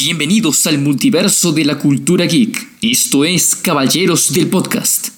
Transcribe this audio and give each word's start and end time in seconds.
Bienvenidos 0.00 0.64
al 0.68 0.78
multiverso 0.78 1.50
de 1.50 1.64
la 1.64 1.76
cultura 1.76 2.24
geek. 2.24 2.56
Esto 2.80 3.24
es 3.24 3.56
Caballeros 3.56 4.32
del 4.32 4.46
Podcast. 4.46 5.08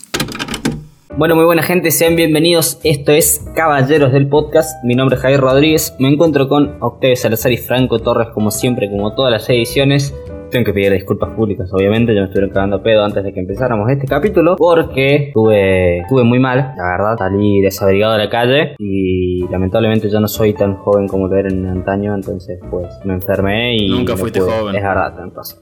Bueno, 1.19 1.37
muy 1.37 1.45
buena 1.45 1.63
gente, 1.63 1.91
sean 1.91 2.17
bienvenidos. 2.17 2.79
Esto 2.83 3.13
es 3.13 3.45
Caballeros 3.55 4.11
del 4.11 4.27
Podcast. 4.27 4.83
Mi 4.83 4.95
nombre 4.95 5.17
es 5.17 5.23
Javier 5.23 5.41
Rodríguez. 5.41 5.93
Me 5.99 6.09
encuentro 6.09 6.49
con 6.49 6.79
Octavio 6.81 7.15
Salazar 7.15 7.53
y 7.53 7.59
Franco 7.59 7.99
Torres, 7.99 8.29
como 8.33 8.51
siempre, 8.51 8.89
como 8.89 9.15
todas 9.15 9.31
las 9.31 9.51
ediciones. 9.51 10.15
Tengo 10.51 10.65
que 10.65 10.73
pedir 10.73 10.93
disculpas 10.93 11.31
públicas, 11.31 11.71
obviamente. 11.73 12.15
Ya 12.15 12.21
me 12.21 12.27
estuvieron 12.27 12.51
cagando 12.51 12.83
pedo 12.83 13.05
antes 13.05 13.23
de 13.23 13.33
que 13.33 13.41
empezáramos 13.41 13.89
este 13.91 14.07
capítulo. 14.07 14.57
Porque 14.57 15.29
estuve, 15.29 15.99
estuve 15.99 16.25
muy 16.25 16.39
mal, 16.39 16.75
la 16.77 16.85
verdad. 16.99 17.17
Salí 17.19 17.61
desabrigado 17.61 18.15
a 18.15 18.19
la 18.19 18.29
calle. 18.29 18.75
Y 18.79 19.47
lamentablemente 19.49 20.11
ya 20.11 20.21
no 20.21 20.29
soy 20.29 20.53
tan 20.55 20.77
joven 20.77 21.07
como 21.07 21.29
lo 21.29 21.37
era 21.37 21.49
en 21.49 21.67
antaño. 21.67 22.15
Entonces, 22.15 22.59
pues 22.71 22.89
me 23.05 23.15
enfermé 23.15 23.77
y. 23.77 23.89
Nunca 23.91 24.13
no 24.13 24.19
fuiste 24.19 24.41
pude. 24.41 24.51
joven. 24.51 24.75
Es 24.77 24.83
verdad, 24.83 25.15
entonces. 25.23 25.61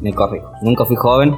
Me 0.00 0.12
corrijo. 0.12 0.50
Nunca 0.62 0.84
fui 0.84 0.96
joven, 0.96 1.34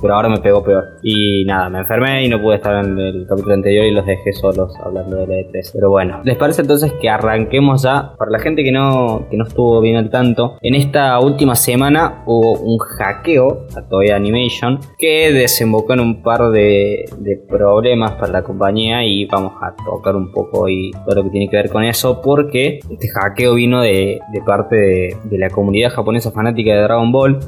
pero 0.00 0.14
ahora 0.14 0.28
me 0.28 0.38
pegó 0.38 0.62
peor. 0.62 0.98
Y 1.02 1.44
nada, 1.44 1.68
me 1.68 1.78
enfermé 1.78 2.24
y 2.24 2.28
no 2.28 2.40
pude 2.40 2.56
estar 2.56 2.84
en 2.84 2.98
el 2.98 3.26
capítulo 3.26 3.54
anterior 3.54 3.86
y 3.86 3.90
los 3.90 4.06
dejé 4.06 4.32
solos 4.32 4.72
hablando 4.84 5.16
de 5.16 5.26
la 5.26 5.34
E3. 5.34 5.70
Pero 5.72 5.90
bueno, 5.90 6.20
¿les 6.24 6.36
parece 6.36 6.62
entonces 6.62 6.92
que 7.00 7.08
arranquemos 7.08 7.82
ya? 7.82 8.14
Para 8.18 8.30
la 8.30 8.38
gente 8.38 8.62
que 8.64 8.72
no, 8.72 9.26
que 9.30 9.36
no 9.36 9.44
estuvo 9.44 9.80
bien 9.80 9.96
al 9.96 10.10
tanto, 10.10 10.56
en 10.60 10.74
esta 10.74 11.18
última 11.20 11.54
semana 11.54 12.22
hubo 12.26 12.58
un 12.58 12.78
hackeo 12.78 13.66
a 13.76 13.88
Toei 13.88 14.10
Animation 14.10 14.80
que 14.98 15.32
desembocó 15.32 15.94
en 15.94 16.00
un 16.00 16.22
par 16.22 16.50
de, 16.50 17.04
problemas 17.48 18.12
para 18.12 18.32
la 18.32 18.42
compañía 18.42 19.04
y 19.04 19.24
vamos 19.26 19.52
a 19.60 19.74
tocar 19.84 20.16
un 20.16 20.30
poco 20.32 20.68
y 20.68 20.90
todo 21.04 21.16
lo 21.16 21.24
que 21.24 21.30
tiene 21.30 21.48
que 21.48 21.56
ver 21.56 21.70
con 21.70 21.84
eso 21.84 22.20
porque 22.20 22.80
este 22.90 23.08
hackeo 23.08 23.54
vino 23.54 23.80
de, 23.80 24.20
de 24.32 24.40
parte 24.42 24.76
de, 24.76 25.16
de 25.24 25.38
la 25.38 25.50
comunidad 25.50 25.90
japonesa 25.90 26.30
fanática 26.30 26.72
de 26.74 26.82
Dragon 26.82 27.10
Ball 27.12 27.38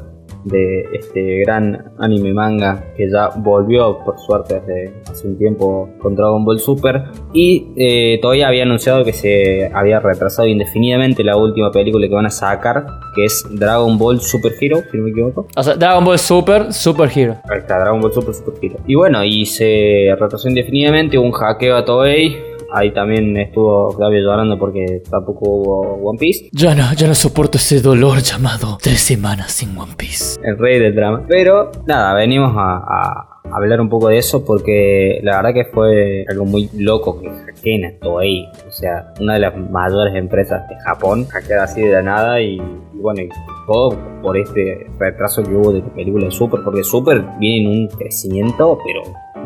de 0.44 0.84
este 0.92 1.40
gran 1.40 1.92
anime 1.98 2.32
manga 2.32 2.84
que 2.96 3.08
ya 3.10 3.28
volvió 3.36 3.98
por 4.04 4.18
suerte 4.18 4.60
desde 4.60 4.92
hace 5.10 5.28
un 5.28 5.38
tiempo 5.38 5.88
con 6.00 6.14
Dragon 6.14 6.44
Ball 6.44 6.58
Super 6.58 7.04
y 7.32 7.68
eh, 7.76 8.18
todavía 8.20 8.48
había 8.48 8.64
anunciado 8.64 9.04
que 9.04 9.12
se 9.12 9.70
había 9.72 10.00
retrasado 10.00 10.48
indefinidamente 10.48 11.22
la 11.22 11.36
última 11.36 11.70
película 11.70 12.08
que 12.08 12.14
van 12.14 12.26
a 12.26 12.30
sacar 12.30 12.86
que 13.14 13.24
es 13.24 13.44
Dragon 13.50 13.98
Ball 13.98 14.20
Super 14.20 14.52
Hero 14.60 14.78
si 14.90 14.96
no 14.96 15.04
me 15.04 15.10
equivoco 15.10 15.46
O 15.56 15.62
sea, 15.62 15.74
Dragon 15.74 16.04
Ball 16.04 16.18
Super, 16.18 16.72
Super 16.72 17.10
Hero. 17.14 17.36
Ahí 17.48 17.58
está, 17.58 17.78
Dragon 17.78 18.00
Ball 18.00 18.12
Super 18.12 18.34
Super 18.34 18.54
Hero. 18.62 18.76
Y 18.86 18.94
bueno, 18.94 19.24
y 19.24 19.46
se 19.46 20.14
retrasó 20.18 20.48
indefinidamente, 20.48 21.18
hubo 21.18 21.26
un 21.26 21.32
hackeo 21.32 21.76
a 21.76 21.84
Toei. 21.84 22.51
Ahí 22.74 22.92
también 22.92 23.36
estuvo 23.36 23.92
Flavio 23.92 24.20
llorando 24.20 24.58
porque 24.58 25.02
tampoco 25.10 25.48
hubo 25.48 25.80
One 26.08 26.18
Piece. 26.18 26.48
Yo 26.52 26.74
no, 26.74 26.94
yo 26.94 27.06
no 27.06 27.14
soporto 27.14 27.58
ese 27.58 27.80
dolor 27.80 28.18
llamado 28.20 28.78
tres 28.82 29.00
semanas 29.00 29.52
sin 29.52 29.76
One 29.76 29.92
Piece. 29.96 30.40
el 30.42 30.58
rey 30.58 30.78
del 30.78 30.94
drama. 30.94 31.24
Pero 31.28 31.70
nada, 31.86 32.14
venimos 32.14 32.52
a, 32.56 32.76
a 32.78 33.28
hablar 33.52 33.80
un 33.80 33.88
poco 33.90 34.08
de 34.08 34.18
eso 34.18 34.44
porque 34.44 35.20
la 35.22 35.36
verdad 35.36 35.52
que 35.52 35.64
fue 35.66 36.24
algo 36.30 36.44
muy 36.46 36.70
loco 36.76 37.20
que 37.20 37.28
hackeen 37.30 37.98
Toei. 38.00 38.46
O 38.66 38.70
sea, 38.70 39.12
una 39.20 39.34
de 39.34 39.40
las 39.40 39.56
mayores 39.56 40.14
empresas 40.14 40.66
de 40.68 40.76
Japón, 40.84 41.26
hackear 41.26 41.60
así 41.60 41.82
de 41.82 41.92
la 41.92 42.02
nada 42.02 42.40
y, 42.40 42.54
y 42.54 42.98
bueno, 43.00 43.20
y 43.22 43.28
todo 43.66 43.98
por 44.22 44.38
este 44.38 44.86
retraso 44.98 45.42
que 45.42 45.54
hubo 45.54 45.72
de 45.72 45.80
la 45.80 45.92
película 45.94 46.24
de 46.26 46.30
Super, 46.30 46.60
porque 46.64 46.82
Super 46.84 47.22
viene 47.38 47.70
en 47.74 47.80
un 47.82 47.88
crecimiento, 47.88 48.78
pero 48.86 49.02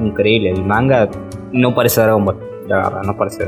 increíble. 0.07 0.51
El 0.51 0.63
manga 0.65 1.09
no 1.53 1.75
parece 1.75 2.01
Dragon 2.03 2.25
Ball, 2.25 2.39
la 2.67 2.77
verdad, 2.77 3.03
no 3.03 3.17
parece 3.17 3.45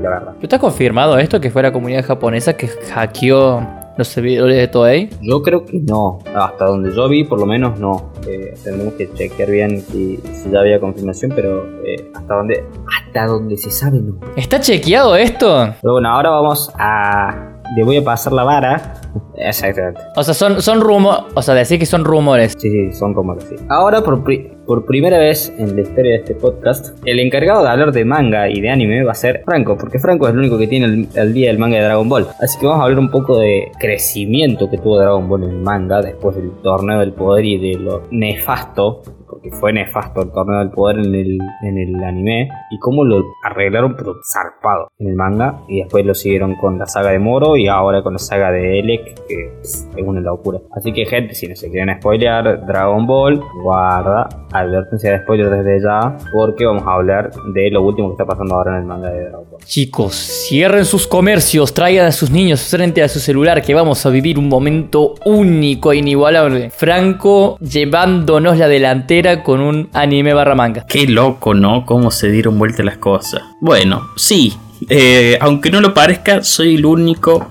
la 0.00 0.10
verdad. 0.10 0.32
¿Pero 0.34 0.42
está 0.42 0.58
confirmado 0.58 1.18
esto 1.18 1.40
que 1.40 1.50
fue 1.50 1.62
la 1.62 1.72
comunidad 1.72 2.04
japonesa 2.04 2.56
que 2.56 2.68
hackeó 2.68 3.66
los 3.96 4.08
servidores 4.08 4.56
de 4.56 4.68
Toei? 4.68 5.10
Yo 5.22 5.42
creo 5.42 5.64
que 5.64 5.78
no, 5.80 6.18
hasta 6.34 6.64
donde 6.66 6.92
yo 6.92 7.08
vi 7.08 7.24
por 7.24 7.38
lo 7.40 7.46
menos 7.46 7.78
no. 7.78 8.12
Eh, 8.26 8.54
tenemos 8.62 8.94
que 8.94 9.12
chequear 9.12 9.50
bien 9.50 9.80
si, 9.80 10.16
si 10.32 10.50
ya 10.50 10.60
había 10.60 10.78
confirmación, 10.80 11.32
pero 11.34 11.64
eh, 11.84 12.10
hasta 12.14 12.34
donde 12.34 12.64
hasta 13.06 13.26
donde 13.26 13.56
se 13.56 13.70
sabe 13.70 14.00
no. 14.00 14.18
¿Está 14.36 14.60
chequeado 14.60 15.16
esto? 15.16 15.74
Pero 15.80 15.94
bueno, 15.94 16.10
ahora 16.10 16.30
vamos 16.30 16.72
a... 16.78 17.54
Le 17.76 17.84
voy 17.84 17.98
a 17.98 18.04
pasar 18.04 18.32
la 18.32 18.44
vara. 18.44 18.94
Exactamente. 19.36 20.00
O 20.16 20.22
sea, 20.22 20.32
son, 20.32 20.62
son 20.62 20.80
rumores. 20.80 21.24
O 21.34 21.42
sea, 21.42 21.54
decir 21.54 21.78
que 21.78 21.84
son 21.84 22.02
rumores. 22.04 22.54
Sí, 22.58 22.70
sí, 22.70 22.92
son 22.92 23.14
que 23.14 23.44
sí. 23.44 23.56
Ahora, 23.68 24.02
por, 24.02 24.24
pri- 24.24 24.52
por 24.68 24.84
primera 24.84 25.18
vez 25.18 25.50
en 25.56 25.74
la 25.74 25.80
historia 25.80 26.12
de 26.12 26.18
este 26.18 26.34
podcast, 26.34 26.94
el 27.06 27.20
encargado 27.20 27.62
de 27.62 27.70
hablar 27.70 27.90
de 27.90 28.04
manga 28.04 28.50
y 28.50 28.60
de 28.60 28.68
anime 28.68 29.02
va 29.02 29.12
a 29.12 29.14
ser 29.14 29.42
Franco, 29.46 29.78
porque 29.78 29.98
Franco 29.98 30.26
es 30.28 30.34
el 30.34 30.40
único 30.40 30.58
que 30.58 30.66
tiene 30.66 31.08
el, 31.14 31.32
día 31.32 31.48
del 31.48 31.58
manga 31.58 31.78
de 31.78 31.84
Dragon 31.84 32.06
Ball. 32.06 32.26
Así 32.38 32.60
que 32.60 32.66
vamos 32.66 32.82
a 32.82 32.84
hablar 32.84 32.98
un 32.98 33.10
poco 33.10 33.38
de 33.38 33.72
crecimiento 33.80 34.68
que 34.68 34.76
tuvo 34.76 34.98
Dragon 34.98 35.26
Ball 35.26 35.44
en 35.44 35.50
el 35.50 35.62
manga 35.62 36.02
después 36.02 36.36
del 36.36 36.50
torneo 36.62 37.00
del 37.00 37.14
poder 37.14 37.46
y 37.46 37.56
de 37.56 37.78
lo 37.78 38.02
nefasto, 38.10 39.00
porque 39.26 39.50
fue 39.52 39.72
nefasto 39.72 40.20
el 40.20 40.32
torneo 40.32 40.58
del 40.58 40.70
poder 40.70 40.98
en 40.98 41.14
el, 41.14 41.38
en 41.62 41.78
el 41.78 42.04
anime, 42.04 42.50
y 42.70 42.78
cómo 42.78 43.04
lo 43.04 43.24
arreglaron, 43.44 43.96
pero 43.96 44.16
zarpado 44.22 44.90
en 44.98 45.08
el 45.08 45.14
manga, 45.14 45.60
y 45.66 45.78
después 45.78 46.04
lo 46.04 46.12
siguieron 46.12 46.56
con 46.56 46.78
la 46.78 46.84
saga 46.84 47.10
de 47.10 47.18
Moro 47.18 47.56
y 47.56 47.68
ahora 47.68 48.02
con 48.02 48.12
la 48.12 48.18
saga 48.18 48.50
de 48.50 48.80
Elec, 48.80 49.26
que 49.26 49.50
es 49.62 49.88
una 49.96 50.20
locura. 50.20 50.58
Así 50.72 50.92
que, 50.92 51.06
gente, 51.06 51.34
si 51.34 51.46
no 51.46 51.56
se 51.56 51.70
quieren 51.70 51.96
spoilear 51.98 52.66
Dragon 52.66 53.06
Ball, 53.06 53.42
guarda, 53.62 54.28
advertencia 54.52 55.12
de 55.12 55.18
spoiler 55.20 55.50
desde 55.50 55.82
ya, 55.82 56.16
porque 56.32 56.64
vamos 56.66 56.84
a 56.86 56.94
hablar 56.94 57.30
de 57.52 57.70
lo 57.70 57.82
último 57.82 58.08
que 58.08 58.12
está 58.14 58.24
pasando 58.24 58.54
ahora 58.54 58.72
en 58.76 58.82
el 58.82 58.84
manga 58.84 59.10
de 59.10 59.24
Dragon 59.24 59.44
Ball. 59.50 59.60
Chicos, 59.64 60.14
cierren 60.14 60.84
sus 60.84 61.06
comercios, 61.06 61.74
traigan 61.74 62.06
a 62.06 62.12
sus 62.12 62.30
niños 62.30 62.62
frente 62.62 63.02
a 63.02 63.08
su 63.08 63.20
celular 63.20 63.62
que 63.62 63.74
vamos 63.74 64.04
a 64.06 64.10
vivir 64.10 64.38
un 64.38 64.48
momento 64.48 65.14
único 65.24 65.92
e 65.92 65.96
inigualable. 65.96 66.70
Franco 66.70 67.58
llevándonos 67.60 68.58
la 68.58 68.68
delantera 68.68 69.42
con 69.42 69.60
un 69.60 69.90
anime 69.92 70.32
barra 70.34 70.54
manga. 70.54 70.86
Qué 70.88 71.06
loco, 71.06 71.54
¿no? 71.54 71.84
Cómo 71.84 72.10
se 72.10 72.30
dieron 72.30 72.58
vuelta 72.58 72.82
las 72.82 72.98
cosas. 72.98 73.42
Bueno, 73.60 74.08
sí. 74.16 74.54
eh, 74.88 75.36
aunque 75.40 75.70
no 75.70 75.80
lo 75.80 75.92
parezca, 75.92 76.42
soy 76.42 76.76
el 76.76 76.86
único 76.86 77.48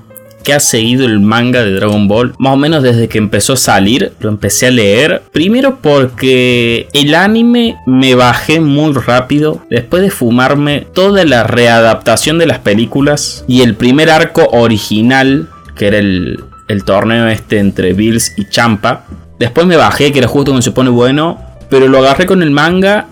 que 0.47 0.53
ha 0.53 0.62
seguido 0.62 1.06
el 1.06 1.19
manga 1.19 1.62
de 1.66 1.74
Dragon 1.74 2.08
Ball. 2.08 2.34
Más 2.40 2.53
o 2.53 2.56
menos 2.56 2.81
desde 2.81 3.09
que 3.09 3.18
empezó 3.18 3.52
a 3.52 3.58
salir, 3.58 4.13
lo 4.22 4.30
empecé 4.30 4.68
a 4.68 4.72
leer. 4.72 5.22
Primero 5.34 5.80
porque 5.81 6.88
el 6.94 7.16
anime 7.16 7.75
me 7.85 8.16
bajé 8.16 8.62
muy 8.62 8.94
rápido. 8.94 9.62
Después 9.69 10.03
de 10.03 10.09
fumarme 10.09 10.88
toda 10.94 11.25
la 11.25 11.44
readaptación 11.44 12.38
de 12.38 12.46
las 12.46 12.59
películas. 12.59 13.44
Y 13.46 13.62
el 13.62 13.75
primer 13.75 14.09
arco 14.09 14.47
original, 14.53 15.50
que 15.75 15.88
era 15.88 15.97
el, 15.97 16.46
el 16.69 16.85
torneo 16.85 17.28
este 17.28 17.59
entre 17.59 17.91
Bills 17.91 18.31
y 18.38 18.47
Champa. 18.47 19.06
Después 19.40 19.68
me 19.68 19.75
bajé, 19.75 20.14
que 20.14 20.19
era 20.19 20.29
justo 20.29 20.52
cuando 20.52 20.62
se 20.62 20.72
pone 20.72 20.91
bueno. 20.91 21.41
Pero 21.69 21.90
lo 21.90 21.97
agarré 21.97 22.25
con 22.25 22.41
el 22.41 22.52
manga 22.52 23.08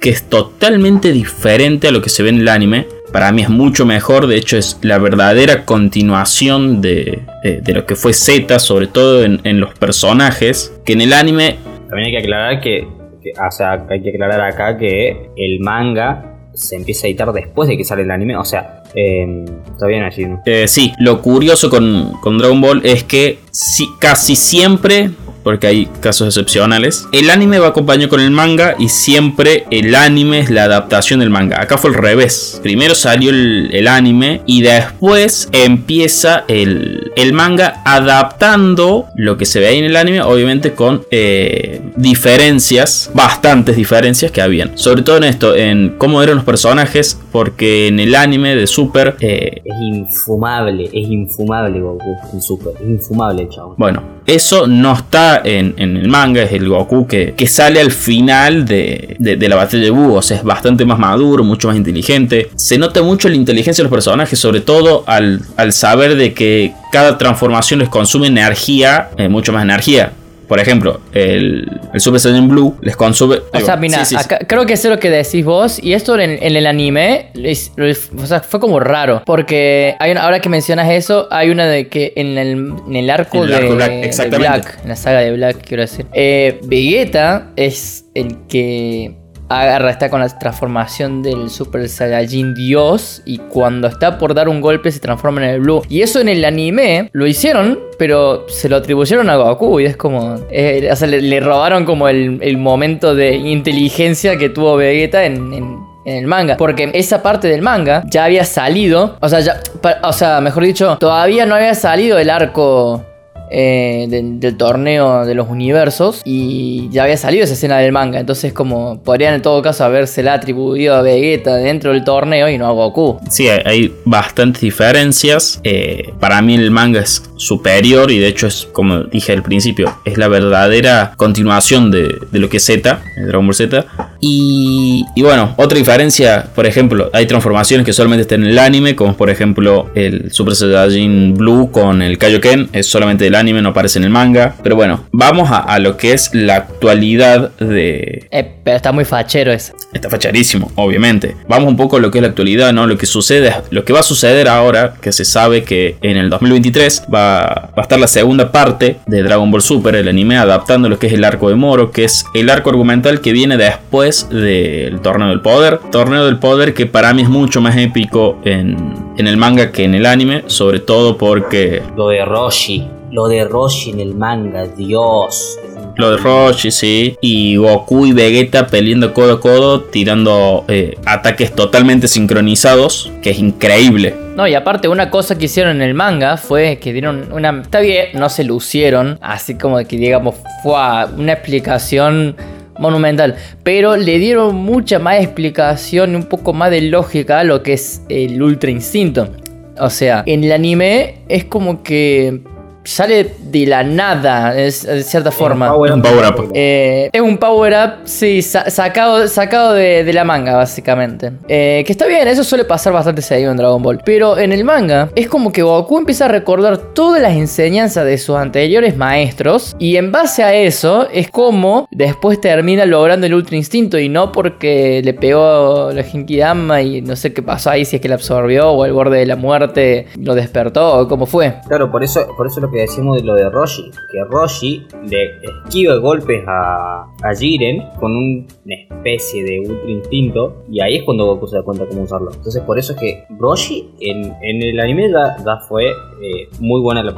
que 0.00 0.10
es 0.10 0.28
totalmente 0.28 1.10
diferente 1.10 1.88
a 1.88 1.90
lo 1.90 2.00
que 2.00 2.10
se 2.10 2.22
ve 2.22 2.28
en 2.28 2.38
el 2.38 2.48
anime. 2.48 2.86
Para 3.12 3.32
mí 3.32 3.42
es 3.42 3.48
mucho 3.48 3.86
mejor, 3.86 4.26
de 4.26 4.36
hecho 4.36 4.56
es 4.58 4.78
la 4.82 4.98
verdadera 4.98 5.64
continuación 5.64 6.80
de, 6.82 7.22
de- 7.42 7.60
de 7.60 7.72
lo 7.72 7.86
que 7.86 7.94
fue 7.96 8.12
Z, 8.12 8.58
sobre 8.58 8.86
todo 8.88 9.24
en, 9.24 9.40
en 9.44 9.60
los 9.60 9.72
personajes, 9.74 10.72
que 10.84 10.92
en 10.94 11.00
el 11.00 11.12
anime... 11.12 11.56
También 11.88 12.06
hay 12.06 12.12
que 12.12 12.18
aclarar 12.18 12.60
que, 12.60 12.86
que- 13.22 13.32
o 13.40 13.50
sea, 13.50 13.86
hay 13.88 14.02
que 14.02 14.10
aclarar 14.10 14.40
acá 14.40 14.76
que 14.76 15.30
el 15.36 15.60
manga 15.60 16.32
se 16.52 16.76
empieza 16.76 17.06
a 17.06 17.10
editar 17.10 17.32
después 17.32 17.68
de 17.68 17.76
que 17.76 17.84
sale 17.84 18.02
el 18.02 18.10
anime. 18.10 18.36
O 18.36 18.44
sea, 18.44 18.82
eh, 18.94 19.44
está 19.70 19.86
bien 19.86 20.02
allí, 20.02 20.24
¿no? 20.24 20.42
eh, 20.46 20.66
sí, 20.66 20.92
lo 20.98 21.20
curioso 21.22 21.68
con, 21.70 22.12
con 22.22 22.38
Dragon 22.38 22.60
Ball 22.60 22.80
es 22.84 23.04
que 23.04 23.38
sí- 23.50 23.88
casi 24.00 24.36
siempre... 24.36 25.10
Porque 25.46 25.68
hay 25.68 25.88
casos 26.00 26.26
excepcionales. 26.26 27.06
El 27.12 27.30
anime 27.30 27.60
va 27.60 27.68
acompañado 27.68 28.08
con 28.08 28.20
el 28.20 28.32
manga 28.32 28.74
y 28.80 28.88
siempre 28.88 29.64
el 29.70 29.94
anime 29.94 30.40
es 30.40 30.50
la 30.50 30.64
adaptación 30.64 31.20
del 31.20 31.30
manga. 31.30 31.62
Acá 31.62 31.78
fue 31.78 31.90
al 31.90 31.94
revés. 31.94 32.58
Primero 32.64 32.96
salió 32.96 33.30
el, 33.30 33.70
el 33.72 33.86
anime 33.86 34.40
y 34.44 34.62
después 34.62 35.48
empieza 35.52 36.44
el, 36.48 37.12
el 37.14 37.32
manga 37.32 37.80
adaptando 37.84 39.06
lo 39.14 39.36
que 39.36 39.46
se 39.46 39.60
ve 39.60 39.68
ahí 39.68 39.78
en 39.78 39.84
el 39.84 39.94
anime, 39.94 40.20
obviamente 40.22 40.72
con 40.72 41.02
eh, 41.12 41.80
diferencias, 41.94 43.12
bastantes 43.14 43.76
diferencias 43.76 44.32
que 44.32 44.42
habían. 44.42 44.76
Sobre 44.76 45.02
todo 45.02 45.18
en 45.18 45.24
esto, 45.24 45.54
en 45.54 45.94
cómo 45.96 46.24
eran 46.24 46.34
los 46.36 46.44
personajes, 46.44 47.20
porque 47.30 47.86
en 47.86 48.00
el 48.00 48.16
anime 48.16 48.56
de 48.56 48.66
Super, 48.66 49.14
eh, 49.20 49.62
Es 49.64 49.76
infumable, 49.80 50.86
es 50.86 51.08
infumable 51.08 51.78
Goku 51.78 52.16
en 52.32 52.42
Super. 52.42 52.72
Es 52.82 52.88
infumable, 52.88 53.48
chavo. 53.48 53.76
bueno, 53.78 54.02
eso 54.26 54.66
no 54.66 54.92
está 54.92 55.35
en, 55.44 55.74
el 55.78 56.08
manga, 56.08 56.42
es 56.42 56.52
el 56.52 56.68
Goku 56.68 57.06
que, 57.06 57.34
que 57.36 57.46
sale 57.46 57.80
al 57.80 57.90
final 57.90 58.64
de, 58.64 59.16
de- 59.18 59.36
de 59.36 59.48
la 59.48 59.56
batalla 59.56 59.82
de 59.84 59.90
Buu, 59.90 60.14
o 60.14 60.22
sea, 60.22 60.36
es 60.38 60.42
bastante 60.44 60.84
más 60.84 60.98
maduro, 60.98 61.44
mucho 61.44 61.68
más 61.68 61.76
inteligente. 61.76 62.48
Se 62.56 62.78
nota 62.78 63.02
mucho 63.02 63.28
la 63.28 63.34
inteligencia 63.36 63.82
de 63.82 63.84
los 63.88 63.92
personajes, 63.92 64.38
sobre 64.38 64.60
todo 64.60 65.04
al, 65.06 65.40
al 65.56 65.72
saber 65.72 66.16
de 66.16 66.32
que 66.34 66.72
cada 66.92 67.18
transformación 67.18 67.80
les 67.80 67.88
consume 67.88 68.26
energía, 68.28 69.08
eh, 69.18 69.28
mucho 69.28 69.52
más 69.52 69.62
energía. 69.62 70.12
Por 70.48 70.60
ejemplo, 70.60 71.00
el, 71.12 71.68
el 71.92 72.00
Super 72.00 72.20
Saiyan 72.20 72.48
Blue 72.48 72.76
les 72.80 72.96
consume. 72.96 73.36
O 73.52 73.60
sea, 73.60 73.76
mira, 73.76 74.02
acá- 74.16 74.38
creo 74.46 74.64
que 74.66 74.76
sé 74.76 74.88
lo 74.88 74.98
que 74.98 75.10
decís 75.10 75.44
vos. 75.44 75.82
Y 75.82 75.92
esto 75.94 76.18
en, 76.18 76.30
en 76.42 76.56
el 76.56 76.66
anime 76.66 77.30
es- 77.34 77.72
o 77.76 78.26
sea, 78.26 78.40
fue 78.40 78.60
como 78.60 78.78
raro. 78.80 79.22
Porque 79.26 79.94
hay 79.98 80.12
una- 80.12 80.22
ahora 80.22 80.40
que 80.40 80.48
mencionas 80.48 80.90
eso, 80.90 81.28
hay 81.30 81.50
una 81.50 81.66
de 81.66 81.88
que 81.88 82.12
en 82.16 82.38
el, 82.38 82.72
en 82.88 82.96
el 82.96 83.10
arco, 83.10 83.38
En 83.38 83.42
el 83.44 83.48
de, 83.50 83.56
arco 83.56 83.74
Black, 83.74 83.90
de. 83.90 84.38
Black, 84.38 84.78
en 84.82 84.88
la 84.88 84.96
saga 84.96 85.20
de 85.20 85.32
Black, 85.32 85.56
quiero 85.66 85.82
decir. 85.82 86.06
Eh, 86.12 86.60
Vegeta 86.64 87.50
es 87.56 88.04
el 88.14 88.38
que 88.48 89.16
agarra, 89.48 89.90
está 89.90 90.10
con 90.10 90.20
la 90.20 90.28
transformación 90.38 91.22
del 91.22 91.50
Super 91.50 91.88
Saiyajin 91.88 92.54
Dios. 92.54 93.22
Y 93.24 93.38
cuando 93.38 93.88
está 93.88 94.18
por 94.18 94.34
dar 94.34 94.48
un 94.48 94.60
golpe 94.60 94.90
se 94.92 95.00
transforma 95.00 95.42
en 95.44 95.50
el 95.50 95.60
Blue. 95.60 95.82
Y 95.88 96.02
eso 96.02 96.20
en 96.20 96.28
el 96.28 96.44
anime 96.44 97.10
lo 97.12 97.26
hicieron, 97.26 97.78
pero 97.98 98.46
se 98.48 98.68
lo 98.68 98.76
atribuyeron 98.76 99.28
a 99.30 99.36
Goku. 99.36 99.80
Y 99.80 99.86
es 99.86 99.96
como. 99.96 100.36
eh, 100.50 100.88
o 100.90 100.96
sea, 100.96 101.08
le, 101.08 101.40
robaron 101.40 101.84
como 101.84 102.08
el, 102.08 102.38
el 102.42 102.56
momento 102.58 103.14
de 103.14 103.34
inteligencia 103.36 104.36
que 104.36 104.48
tuvo 104.48 104.76
Vegeta 104.76 105.24
en. 105.24 105.52
en- 105.52 105.86
en 106.06 106.14
el 106.18 106.28
manga, 106.28 106.56
porque 106.56 106.88
esa 106.94 107.20
parte 107.20 107.48
del 107.48 107.62
manga 107.62 108.04
ya 108.08 108.22
había 108.26 108.44
salido, 108.44 109.16
o 109.20 109.28
sea, 109.28 109.40
ya, 109.40 109.58
o 110.04 110.12
sea, 110.12 110.40
mejor 110.40 110.62
dicho, 110.62 110.96
todavía 111.00 111.46
no 111.46 111.56
había 111.56 111.74
salido 111.74 112.16
el 112.20 112.30
arco 112.30 113.02
eh, 113.50 114.06
del, 114.08 114.56
torneo 114.56 115.24
de 115.24 115.34
los 115.34 115.48
universos 115.48 116.22
y 116.24 116.88
ya 116.90 117.04
había 117.04 117.16
salido 117.16 117.44
esa 117.44 117.54
escena 117.54 117.78
del 117.78 117.92
manga. 117.92 118.18
Entonces, 118.20 118.52
como 118.52 119.00
podrían 119.02 119.34
en 119.34 119.42
todo 119.42 119.60
caso 119.62 119.84
habérsela 119.84 120.34
atribuido 120.34 120.94
a 120.94 121.02
Vegeta 121.02 121.56
dentro 121.56 121.92
del 121.92 122.04
torneo 122.04 122.48
y 122.48 122.58
no 122.58 122.66
a 122.66 122.72
Goku. 122.72 123.18
Sí, 123.30 123.48
hay- 123.48 123.92
bastantes 124.04 124.62
diferencias. 124.62 125.60
Eh, 125.64 126.12
para 126.20 126.40
mí 126.42 126.54
el 126.54 126.70
manga 126.70 127.00
es 127.00 127.22
superior 127.36 128.10
y 128.10 128.18
de 128.18 128.28
hecho 128.28 128.46
es, 128.46 128.66
como 128.72 129.04
dije 129.04 129.32
al 129.32 129.42
principio, 129.42 129.94
es 130.04 130.16
la 130.18 130.28
verdadera 130.28 131.12
continuación 131.16 131.90
de, 131.90 132.18
de 132.30 132.38
lo 132.38 132.48
que 132.48 132.56
es 132.56 132.64
Z, 132.64 133.00
de 133.16 133.22
Dragon 133.26 133.46
Ball 133.46 133.54
Z. 133.54 133.84
Y, 134.20 135.04
y 135.14 135.22
bueno, 135.22 135.54
otra 135.56 135.76
diferencia, 135.78 136.46
por 136.54 136.66
ejemplo, 136.66 137.10
hay 137.12 137.26
transformaciones 137.26 137.84
que 137.86 137.92
solamente 137.92 138.22
están 138.22 138.42
en 138.42 138.50
el 138.50 138.58
anime, 138.58 138.96
como 138.96 139.16
por 139.16 139.30
ejemplo 139.30 139.90
el 139.94 140.32
Super 140.32 140.54
Saiyajin 140.56 141.34
Blue 141.34 141.70
con 141.70 142.02
el 142.02 142.18
Kaioken, 142.18 142.70
es 142.72 142.86
solamente 142.86 143.24
del 143.24 143.35
anime, 143.36 143.62
no 143.62 143.70
aparece 143.70 143.98
en 143.98 144.04
el 144.04 144.10
manga. 144.10 144.54
Pero 144.62 144.76
bueno, 144.76 145.04
vamos 145.12 145.50
a, 145.50 145.58
a 145.58 145.78
lo 145.78 145.96
que 145.96 146.12
es 146.12 146.34
la 146.34 146.56
actualidad 146.56 147.50
de, 147.58 148.26
Eh, 148.30 148.52
pero 148.64 148.76
está 148.76 148.92
muy 148.92 149.04
fachero 149.04 149.52
eso. 149.52 149.72
Está 149.92 150.10
facharísimo, 150.10 150.70
obviamente. 150.74 151.36
Vamos 151.48 151.68
un 151.68 151.76
poco 151.76 151.96
a 151.96 152.00
lo 152.00 152.10
que 152.10 152.18
es 152.18 152.22
la 152.22 152.28
actualidad, 152.28 152.72
¿no? 152.72 152.86
Lo 152.86 152.98
que 152.98 153.06
sucede, 153.06 153.54
lo 153.70 153.84
que 153.84 153.92
va 153.92 154.00
a 154.00 154.02
suceder 154.02 154.48
ahora, 154.48 154.94
que 155.00 155.12
se 155.12 155.24
sabe 155.24 155.62
que 155.62 155.96
en 156.02 156.16
el 156.16 156.30
2023 156.30 157.04
va, 157.12 157.38
va 157.46 157.72
a 157.76 157.82
estar 157.82 157.98
la 157.98 158.08
segunda 158.08 158.50
parte 158.50 158.96
de 159.06 159.22
Dragon 159.22 159.50
Ball 159.50 159.62
Super, 159.62 159.94
el 159.94 160.08
anime, 160.08 160.36
adaptando 160.36 160.88
lo 160.88 160.98
que 160.98 161.06
es 161.06 161.12
el 161.12 161.24
arco 161.24 161.48
de 161.48 161.54
Moro, 161.54 161.90
que 161.92 162.04
es 162.04 162.26
el 162.34 162.50
arco 162.50 162.70
argumental 162.70 163.20
que 163.20 163.32
viene 163.32 163.56
después 163.56 164.28
del 164.30 165.00
Torneo 165.00 165.28
del 165.28 165.40
Poder. 165.40 165.78
Torneo 165.90 166.26
del 166.26 166.38
Poder 166.38 166.74
que 166.74 166.86
para 166.86 167.12
mí 167.14 167.22
es 167.22 167.28
mucho 167.28 167.60
más 167.60 167.76
épico 167.76 168.40
en, 168.44 168.76
en 169.16 169.26
el 169.26 169.36
manga 169.36 169.70
que 169.72 169.84
en 169.84 169.94
el 169.94 170.06
anime, 170.06 170.44
sobre 170.46 170.80
todo 170.80 171.16
porque 171.16 171.82
Lo 171.96 172.08
de 172.08 172.24
Roshi. 172.24 172.95
Lo 173.16 173.28
de 173.28 173.46
Roshi 173.46 173.92
en 173.92 174.00
el 174.00 174.14
manga, 174.14 174.66
Dios. 174.66 175.58
Lo 175.96 176.10
de 176.10 176.16
Roshi, 176.18 176.70
sí. 176.70 177.16
Y 177.22 177.56
Goku 177.56 178.04
y 178.04 178.12
Vegeta 178.12 178.66
peleando 178.66 179.14
codo 179.14 179.32
a 179.32 179.40
codo, 179.40 179.80
tirando 179.84 180.66
eh, 180.68 180.98
ataques 181.06 181.54
totalmente 181.54 182.08
sincronizados, 182.08 183.10
que 183.22 183.30
es 183.30 183.38
increíble. 183.38 184.14
No, 184.36 184.46
y 184.46 184.52
aparte 184.52 184.88
una 184.88 185.08
cosa 185.08 185.38
que 185.38 185.46
hicieron 185.46 185.76
en 185.76 185.80
el 185.88 185.94
manga 185.94 186.36
fue 186.36 186.78
que 186.78 186.92
dieron 186.92 187.32
una... 187.32 187.62
Está 187.62 187.80
bien, 187.80 188.08
no 188.12 188.28
se 188.28 188.44
lucieron, 188.44 189.18
así 189.22 189.54
como 189.54 189.78
que 189.78 189.96
digamos 189.96 190.34
fue 190.62 190.74
una 191.16 191.32
explicación 191.32 192.36
monumental, 192.78 193.36
pero 193.62 193.96
le 193.96 194.18
dieron 194.18 194.56
mucha 194.56 194.98
más 194.98 195.22
explicación 195.22 196.12
y 196.12 196.16
un 196.16 196.24
poco 196.24 196.52
más 196.52 196.70
de 196.70 196.82
lógica 196.82 197.40
a 197.40 197.44
lo 197.44 197.62
que 197.62 197.72
es 197.72 198.02
el 198.10 198.42
Ultra 198.42 198.70
Instinto. 198.70 199.30
O 199.78 199.88
sea, 199.88 200.22
en 200.26 200.44
el 200.44 200.52
anime 200.52 201.22
es 201.28 201.46
como 201.46 201.82
que 201.82 202.42
sale 202.86 203.32
de 203.40 203.66
la 203.66 203.82
nada, 203.82 204.56
es- 204.58 204.86
de 204.86 205.02
cierta 205.02 205.30
forma. 205.30 205.74
Un 205.76 206.02
power 206.02 206.24
up. 206.26 206.50
Eh, 206.54 207.10
es 207.12 207.20
un 207.20 207.38
power 207.38 207.72
up, 207.74 207.92
sí, 208.04 208.42
sa- 208.42 208.70
sacado, 208.70 209.26
sacado 209.28 209.74
de, 209.74 210.04
de 210.04 210.12
la 210.12 210.24
manga, 210.24 210.56
básicamente. 210.56 211.32
Eh, 211.48 211.82
que 211.86 211.92
está 211.92 212.06
bien, 212.06 212.26
eso 212.28 212.44
suele 212.44 212.64
pasar 212.64 212.92
bastante 212.92 213.22
seguido 213.22 213.50
en 213.50 213.56
Dragon 213.56 213.82
Ball. 213.82 214.00
Pero 214.04 214.38
en 214.38 214.52
el 214.52 214.64
manga, 214.64 215.10
es 215.14 215.28
como 215.28 215.52
que 215.52 215.62
Goku 215.62 215.98
empieza 215.98 216.26
a 216.26 216.28
recordar 216.28 216.78
todas 216.94 217.20
las 217.20 217.32
enseñanzas 217.34 218.04
de 218.04 218.18
sus 218.18 218.36
anteriores 218.36 218.96
maestros. 218.96 219.74
Y 219.78 219.96
en 219.96 220.12
base 220.12 220.42
a 220.44 220.54
eso, 220.54 221.08
es 221.12 221.30
como 221.30 221.88
después 221.90 222.40
termina 222.40 222.86
logrando 222.86 223.26
el 223.26 223.34
Ultra 223.34 223.56
Instinto. 223.56 223.98
Y 223.98 224.08
no 224.08 224.32
porque 224.32 225.00
le 225.04 225.14
pegó 225.14 225.90
la 225.92 226.02
Genkidama 226.02 226.82
y 226.82 227.00
no 227.02 227.16
sé 227.16 227.32
qué 227.32 227.42
pasó 227.42 227.70
ahí, 227.70 227.84
si 227.84 227.96
es 227.96 228.02
que 228.02 228.08
la 228.08 228.14
absorbió 228.16 228.70
o 228.70 228.84
el 228.84 228.92
borde 228.92 229.18
de 229.18 229.26
la 229.26 229.36
muerte 229.36 230.06
lo 230.18 230.34
despertó 230.34 230.98
o 231.00 231.08
cómo 231.08 231.26
fue. 231.26 231.54
Claro, 231.68 231.90
por 231.90 232.02
eso, 232.04 232.26
por 232.36 232.46
eso 232.46 232.60
lo 232.60 232.70
que 232.70 232.75
decimos 232.78 233.16
de 233.18 233.24
lo 233.24 233.34
de 233.34 233.48
Roshi, 233.50 233.90
que 234.10 234.24
Roshi 234.24 234.86
le 235.08 235.36
esquiva 235.64 235.96
golpes 235.96 236.44
a, 236.46 237.06
Jiren 237.38 237.82
con 237.98 238.12
un- 238.14 238.46
una 238.64 238.74
especie 238.74 239.42
de 239.44 239.60
ultra 239.60 239.90
instinto 239.90 240.62
y 240.70 240.80
ahí 240.80 240.96
es 240.96 241.02
cuando 241.04 241.26
Goku 241.26 241.46
se 241.46 241.56
da 241.56 241.62
cuenta 241.62 241.86
cómo 241.86 242.02
usarlo. 242.02 242.30
Entonces 242.32 242.62
por 242.62 242.78
eso 242.78 242.92
es 242.92 242.98
que 242.98 243.24
Roshi 243.38 243.90
en, 244.00 244.34
el 244.42 244.78
anime 244.80 245.10
ya, 245.10 245.36
ya 245.44 245.58
fue 245.68 245.86
eh, 245.86 246.48
muy 246.60 246.80
buena 246.80 247.02
la, 247.02 247.14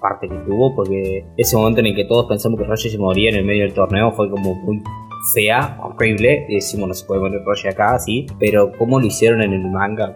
parte 0.00 0.28
que 0.28 0.36
tuvo 0.46 0.72
porque 0.76 1.24
ese 1.36 1.56
momento 1.56 1.80
en 1.80 1.86
el 1.86 1.96
que 1.96 2.04
todos 2.04 2.26
pensamos 2.26 2.60
que 2.60 2.64
Roshi 2.64 2.88
se 2.90 2.96
moría 2.96 3.30
en 3.30 3.36
el 3.36 3.44
medio 3.44 3.64
del 3.64 3.74
torneo 3.74 4.12
fue 4.12 4.30
como 4.30 4.54
muy 4.54 4.80
fea, 5.34 5.78
horrible, 5.82 6.46
y 6.48 6.54
decimos 6.54 6.88
no 6.88 6.94
se 6.94 7.04
puede 7.06 7.20
poner 7.20 7.42
Roshi 7.44 7.68
acá, 7.68 7.98
sí, 7.98 8.26
pero 8.38 8.70
como 8.78 9.00
lo 9.00 9.06
hicieron 9.06 9.42
en 9.42 9.52
el 9.52 9.70
manga, 9.70 10.14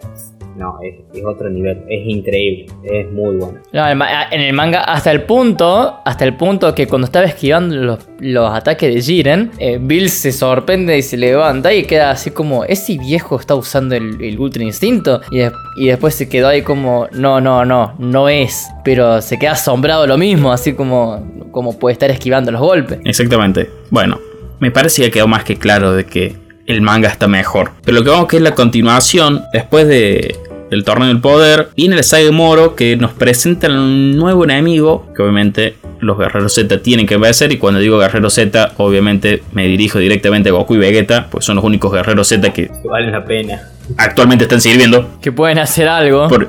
no, 0.57 0.79
es, 0.83 0.95
es 1.15 1.25
otro 1.25 1.49
nivel, 1.51 1.83
es 1.89 2.07
increíble, 2.07 2.67
es 2.85 3.11
muy 3.13 3.37
bueno. 3.37 3.59
No, 3.73 3.89
en 3.89 4.41
el 4.41 4.53
manga, 4.53 4.81
hasta 4.81 5.11
el 5.11 5.23
punto, 5.23 6.01
hasta 6.05 6.25
el 6.25 6.37
punto 6.37 6.75
que 6.75 6.87
cuando 6.87 7.07
estaba 7.07 7.27
esquivando 7.27 7.77
los, 7.77 7.99
los 8.21 8.51
ataques 8.51 8.95
de 8.95 9.01
Jiren, 9.01 9.51
eh, 9.59 9.79
Bill 9.81 10.09
se 10.11 10.33
sorprende 10.33 10.97
y 10.97 11.03
se 11.03 11.17
levanta 11.17 11.73
y 11.73 11.85
queda 11.85 12.11
así 12.11 12.31
como, 12.31 12.65
ese 12.65 12.99
viejo 12.99 13.39
está 13.39 13.55
usando 13.55 13.95
el, 13.95 14.21
el 14.21 14.39
Ultra 14.39 14.63
Instinto. 14.63 15.21
Y, 15.31 15.41
y 15.77 15.89
después 15.89 16.15
se 16.15 16.29
quedó 16.29 16.49
ahí 16.49 16.63
como, 16.63 17.09
no, 17.13 17.41
no, 17.41 17.65
no, 17.65 17.95
no 17.99 18.29
es. 18.29 18.67
Pero 18.85 19.21
se 19.21 19.39
queda 19.39 19.53
asombrado 19.53 20.07
lo 20.07 20.19
mismo, 20.19 20.53
así 20.53 20.75
como, 20.75 21.49
como 21.51 21.79
puede 21.79 21.95
estar 21.95 22.11
esquivando 22.11 22.51
los 22.51 22.61
golpes. 22.61 23.01
Exactamente. 23.05 23.71
Bueno, 23.91 24.21
me 24.61 24.71
parece 24.71 25.03
que 25.03 25.11
quedó 25.11 25.27
más 25.27 25.45
que 25.45 25.57
claro 25.57 25.93
de 25.93 26.05
que 26.05 26.37
el 26.67 26.81
manga 26.81 27.09
está 27.09 27.29
mejor. 27.29 27.73
Pero 27.85 27.99
lo 27.99 28.05
que 28.05 28.11
vamos 28.11 28.29
que 28.29 28.37
es 28.37 28.43
la 28.43 28.55
continuación, 28.55 29.43
después 29.53 29.87
de 29.87 30.37
del 30.71 30.85
torneo 30.85 31.09
del 31.09 31.21
poder, 31.21 31.69
viene 31.77 31.97
la 31.97 32.03
saga 32.03 32.25
de 32.25 32.31
Moro 32.31 32.75
que 32.75 32.97
nos 32.97 33.13
presenta 33.13 33.69
un 33.69 34.17
nuevo 34.17 34.45
enemigo, 34.45 35.07
que 35.15 35.23
obviamente 35.23 35.77
los 36.01 36.19
guerreros 36.19 36.55
Z 36.55 36.83
tienen 36.83 37.07
que 37.07 37.17
vencer, 37.17 37.53
y 37.53 37.59
cuando 37.59 37.81
digo 37.81 37.99
guerreros 37.99 38.35
Z, 38.35 38.73
obviamente 38.77 39.43
me 39.53 39.67
dirijo 39.67 39.99
directamente 39.99 40.49
a 40.51 40.53
Goku 40.53 40.75
y 40.75 40.79
Vegeta, 40.79 41.29
pues 41.31 41.45
son 41.45 41.57
los 41.57 41.65
únicos 41.65 41.93
guerreros 41.93 42.29
Z 42.29 42.53
que 42.53 42.69
Que 42.69 42.89
vale 42.89 43.11
la 43.11 43.25
pena. 43.25 43.63
actualmente 43.97 44.45
están 44.45 44.61
sirviendo. 44.61 45.09
Que 45.21 45.33
pueden 45.33 45.59
hacer 45.59 45.89
algo. 45.89 46.29
Por- 46.29 46.49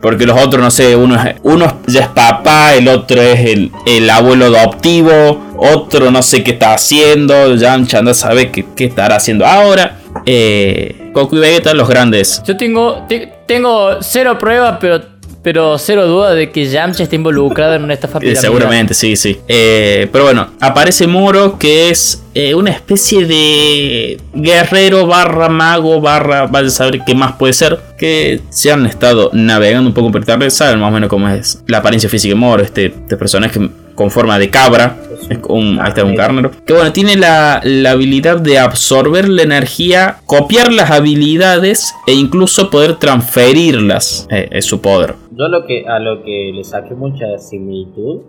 porque 0.00 0.26
los 0.26 0.40
otros, 0.40 0.62
no 0.62 0.70
sé, 0.70 0.94
uno, 0.94 1.16
es- 1.20 1.36
uno 1.42 1.78
ya 1.86 2.02
es 2.02 2.08
papá, 2.08 2.74
el 2.74 2.86
otro 2.86 3.20
es 3.20 3.40
el, 3.40 3.72
el 3.86 4.08
abuelo 4.10 4.44
adoptivo, 4.44 5.42
otro 5.56 6.10
no 6.10 6.22
sé 6.22 6.44
qué 6.44 6.52
está 6.52 6.74
haciendo, 6.74 7.54
Yamcha 7.56 8.14
saber 8.14 8.50
qué, 8.52 8.64
qué 8.76 8.84
estará 8.84 9.16
haciendo 9.16 9.44
ahora. 9.46 9.96
Eh, 10.26 11.10
Goku 11.12 11.36
y 11.36 11.38
Vegeta, 11.38 11.72
los 11.72 11.88
grandes. 11.88 12.42
Yo 12.46 12.56
tengo, 12.56 13.04
te- 13.08 13.32
tengo 13.46 14.02
cero 14.02 14.36
pruebas, 14.38 14.78
pero, 14.80 15.00
pero 15.42 15.78
cero 15.78 16.06
duda 16.08 16.34
de 16.34 16.50
que 16.50 16.66
Yamcha 16.68 17.04
está 17.04 17.14
involucrado 17.14 17.74
en 17.74 17.84
una 17.84 17.94
estafa 17.94 18.18
Eh, 18.18 18.20
piramidal. 18.20 18.42
seguramente, 18.42 18.92
sí, 18.94 19.14
sí. 19.16 19.38
Eh, 19.46 20.08
pero 20.10 20.24
bueno, 20.24 20.48
aparece 20.60 21.06
Moro, 21.06 21.56
que 21.58 21.90
es 21.90 22.24
eh, 22.34 22.54
una 22.54 22.72
especie 22.72 23.24
de 23.24 24.20
guerrero 24.34 25.06
barra 25.06 25.48
mago 25.48 26.00
barra, 26.00 26.46
vaya 26.46 26.66
a 26.66 26.70
saber 26.70 27.00
qué 27.06 27.14
más 27.14 27.32
puede 27.36 27.52
ser. 27.52 27.78
Que 27.98 28.40
se 28.50 28.70
han 28.70 28.84
estado 28.84 29.30
navegando 29.32 29.88
un 29.88 29.94
poco 29.94 30.10
por 30.10 30.20
internet, 30.20 30.50
saben 30.50 30.78
más 30.78 30.90
o 30.90 30.92
menos 30.92 31.08
cómo 31.08 31.28
es 31.28 31.62
la 31.66 31.78
apariencia 31.78 32.10
física 32.10 32.34
de 32.34 32.40
Moro, 32.40 32.62
este, 32.62 32.86
este 32.86 33.16
personaje 33.16 33.58
con 33.94 34.10
forma 34.10 34.38
de 34.38 34.50
cabra. 34.50 34.98
Es 35.30 35.38
un, 35.48 35.80
ahí 35.80 35.88
está 35.88 36.04
un 36.04 36.14
carnero. 36.14 36.50
Que 36.66 36.74
bueno, 36.74 36.92
tiene 36.92 37.16
la, 37.16 37.60
la 37.64 37.92
habilidad 37.92 38.38
de 38.38 38.58
absorber 38.58 39.28
la 39.28 39.42
energía, 39.42 40.18
copiar 40.26 40.72
las 40.72 40.90
habilidades 40.90 41.94
e 42.06 42.12
incluso 42.12 42.68
poder 42.70 42.96
transferirlas. 42.96 44.28
Eh, 44.30 44.48
es 44.52 44.66
su 44.66 44.80
poder. 44.82 45.14
Yo 45.30 45.48
lo 45.48 45.66
que, 45.66 45.86
a 45.88 45.98
lo 45.98 46.22
que 46.22 46.52
le 46.54 46.62
saqué 46.64 46.94
mucha 46.94 47.38
similitud 47.38 48.20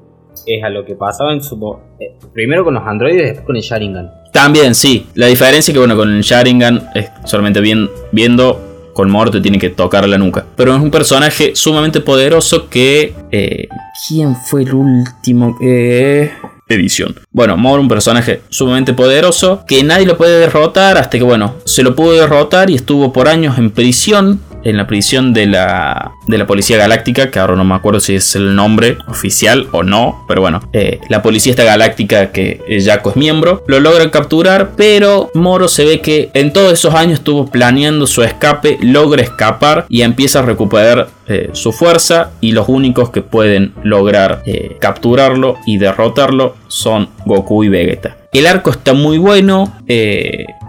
es 0.46 0.64
a 0.64 0.70
lo 0.70 0.86
que 0.86 0.96
pasaba 0.96 1.34
en 1.34 1.44
su... 1.44 1.56
eh, 2.00 2.16
primero 2.34 2.64
con 2.64 2.74
los 2.74 2.84
androides 2.88 3.22
y 3.22 3.26
después 3.26 3.46
con 3.46 3.56
el 3.58 3.62
Sharingan. 3.62 4.12
También, 4.32 4.76
sí. 4.76 5.08
La 5.16 5.28
diferencia 5.28 5.72
es 5.72 5.74
que, 5.74 5.80
bueno, 5.80 5.98
con 5.98 6.16
el 6.16 6.22
Sharingan 6.22 6.90
es 6.96 7.10
solamente 7.26 7.60
bien, 7.60 7.90
viendo. 8.12 8.67
Con 8.98 9.12
Moro 9.12 9.30
te 9.30 9.42
tiene 9.42 9.60
que 9.60 9.70
tocar 9.70 10.10
la 10.10 10.18
nuca. 10.18 10.44
Pero 10.56 10.76
es 10.76 10.82
un 10.82 10.90
personaje 10.90 11.52
sumamente 11.54 12.02
poderoso 12.02 12.68
que. 12.68 13.14
eh, 13.32 13.68
¿Quién 14.08 14.36
fue 14.36 14.64
el 14.64 14.74
último? 14.74 15.56
Eh, 15.62 16.32
edición. 16.68 17.14
Bueno, 17.32 17.58
Moro 17.58 17.80
un 17.80 17.88
personaje 17.88 18.42
sumamente 18.50 18.96
poderoso 18.96 19.64
que 19.68 19.84
nadie 19.84 20.08
lo 20.08 20.18
puede 20.18 20.40
derrotar 20.40 20.98
hasta 20.98 21.16
que 21.16 21.24
bueno, 21.24 21.58
se 21.64 21.84
lo 21.84 21.96
pudo 21.96 22.14
derrotar 22.14 22.72
y 22.72 22.76
estuvo 22.76 23.14
por 23.14 23.28
años 23.28 23.60
en 23.60 23.70
prisión 23.70 24.40
en 24.68 24.76
la 24.76 24.86
prisión 24.86 25.34
de 25.34 25.46
la, 25.46 26.12
de 26.28 26.38
la 26.38 26.46
Policía 26.46 26.78
Galáctica, 26.78 27.32
que 27.32 27.40
ahora 27.40 27.56
no 27.56 27.64
me 27.64 27.74
acuerdo 27.74 28.02
si 28.02 28.16
es 28.16 28.36
el 28.36 28.54
nombre 28.54 28.98
oficial 29.08 29.68
o 29.72 29.82
no, 29.82 30.26
pero 30.28 30.42
bueno, 30.42 30.60
eh, 30.74 31.00
la 31.08 31.22
Policía 31.22 31.52
esta 31.52 31.64
galáctica 31.64 32.34
que 32.34 32.60
Jaco 32.84 33.12
es 33.12 33.16
miembro, 33.16 33.64
lo 33.68 33.80
logra 33.80 34.12
capturar, 34.12 34.72
pero 34.76 35.32
Moro 35.34 35.70
se 35.70 35.86
ve 35.86 36.02
que 36.02 36.30
en 36.34 36.52
todos 36.52 36.74
esos 36.74 36.94
años 36.94 37.20
estuvo 37.20 37.48
planeando 37.48 38.08
su 38.08 38.24
escape, 38.24 38.78
logra 38.82 39.24
escapar 39.24 39.86
y 39.88 40.02
empieza 40.02 40.40
a 40.40 40.42
recuperar 40.42 41.08
eh, 41.28 41.50
su 41.54 41.72
fuerza 41.72 42.32
y 42.42 42.52
los 42.52 42.68
únicos 42.68 43.10
que 43.10 43.22
pueden 43.22 43.74
lograr 43.84 44.44
eh, 44.46 44.76
capturarlo 44.82 45.56
y 45.66 45.78
derrotarlo 45.78 46.56
son 46.68 47.08
Goku 47.26 47.64
y 47.64 47.70
Vegeta. 47.70 48.18
El 48.34 48.46
arco 48.46 48.70
está 48.70 48.94
muy 48.94 49.18
bueno, 49.18 49.74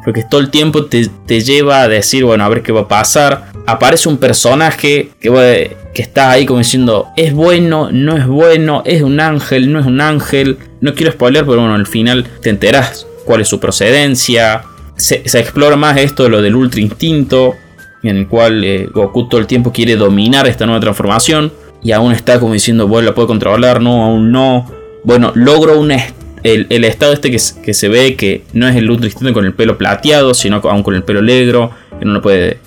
porque 0.08 0.24
todo 0.24 0.40
el 0.40 0.48
tiempo 0.48 0.86
te, 0.86 1.10
lleva 1.42 1.82
a 1.82 1.88
decir, 1.88 2.24
bueno, 2.24 2.42
a 2.42 2.48
ver 2.48 2.62
qué 2.62 2.72
va 2.72 2.80
a 2.80 2.88
pasar 2.88 3.52
aparece 3.66 4.08
un 4.08 4.16
personaje 4.16 5.10
que, 5.20 5.76
está 5.92 6.30
ahí 6.30 6.46
como 6.46 6.60
diciendo, 6.60 7.08
es 7.14 7.34
bueno, 7.34 7.90
no 7.92 8.16
es 8.16 8.26
bueno, 8.26 8.82
es 8.86 9.02
un 9.02 9.20
ángel, 9.20 9.70
no 9.70 9.80
es 9.80 9.84
un 9.84 10.00
ángel. 10.00 10.56
No 10.80 10.94
quiero 10.94 11.12
spoiler, 11.12 11.44
pero 11.44 11.58
bueno, 11.58 11.74
al 11.74 11.86
final 11.86 12.24
te 12.40 12.48
enteras 12.48 13.06
cuál 13.26 13.42
es 13.42 13.48
su 13.48 13.60
procedencia. 13.60 14.62
Se, 14.96 15.16
explora 15.16 15.76
más 15.76 15.98
esto 15.98 16.22
de 16.22 16.30
lo 16.30 16.40
del 16.40 16.56
ultra 16.56 16.80
instinto, 16.80 17.54
en 18.02 18.16
el 18.16 18.28
cual 18.28 18.64
eh, 18.64 18.88
Goku 18.90 19.28
todo 19.28 19.42
el 19.42 19.46
tiempo 19.46 19.74
quiere 19.74 19.96
dominar 19.96 20.48
esta 20.48 20.64
nueva 20.64 20.80
transformación. 20.80 21.52
Y 21.82 21.92
aún 21.92 22.12
está 22.12 22.40
como 22.40 22.54
diciendo, 22.54 22.88
bueno, 22.88 23.10
la 23.10 23.14
puedo 23.14 23.28
controlar, 23.28 23.82
no, 23.82 24.06
aún 24.06 24.32
no. 24.32 24.72
Bueno, 25.04 25.32
logro 25.34 25.78
un 25.78 25.90
el, 26.42 26.66
el, 26.70 26.84
estado 26.84 27.12
este 27.12 27.30
que, 27.30 27.38
se 27.38 27.88
ve 27.88 28.16
que 28.16 28.42
no 28.52 28.68
es 28.68 28.76
el 28.76 28.90
instinto 28.90 29.32
con 29.32 29.44
el 29.44 29.54
pelo 29.54 29.78
plateado, 29.78 30.34
sino 30.34 30.56
aún 30.64 30.82
con 30.82 30.94
el 30.94 31.02
pelo 31.02 31.22
negro, 31.22 31.70
que 31.98 32.04
no 32.04 32.12
lo 32.14 32.22
puede 32.22 32.58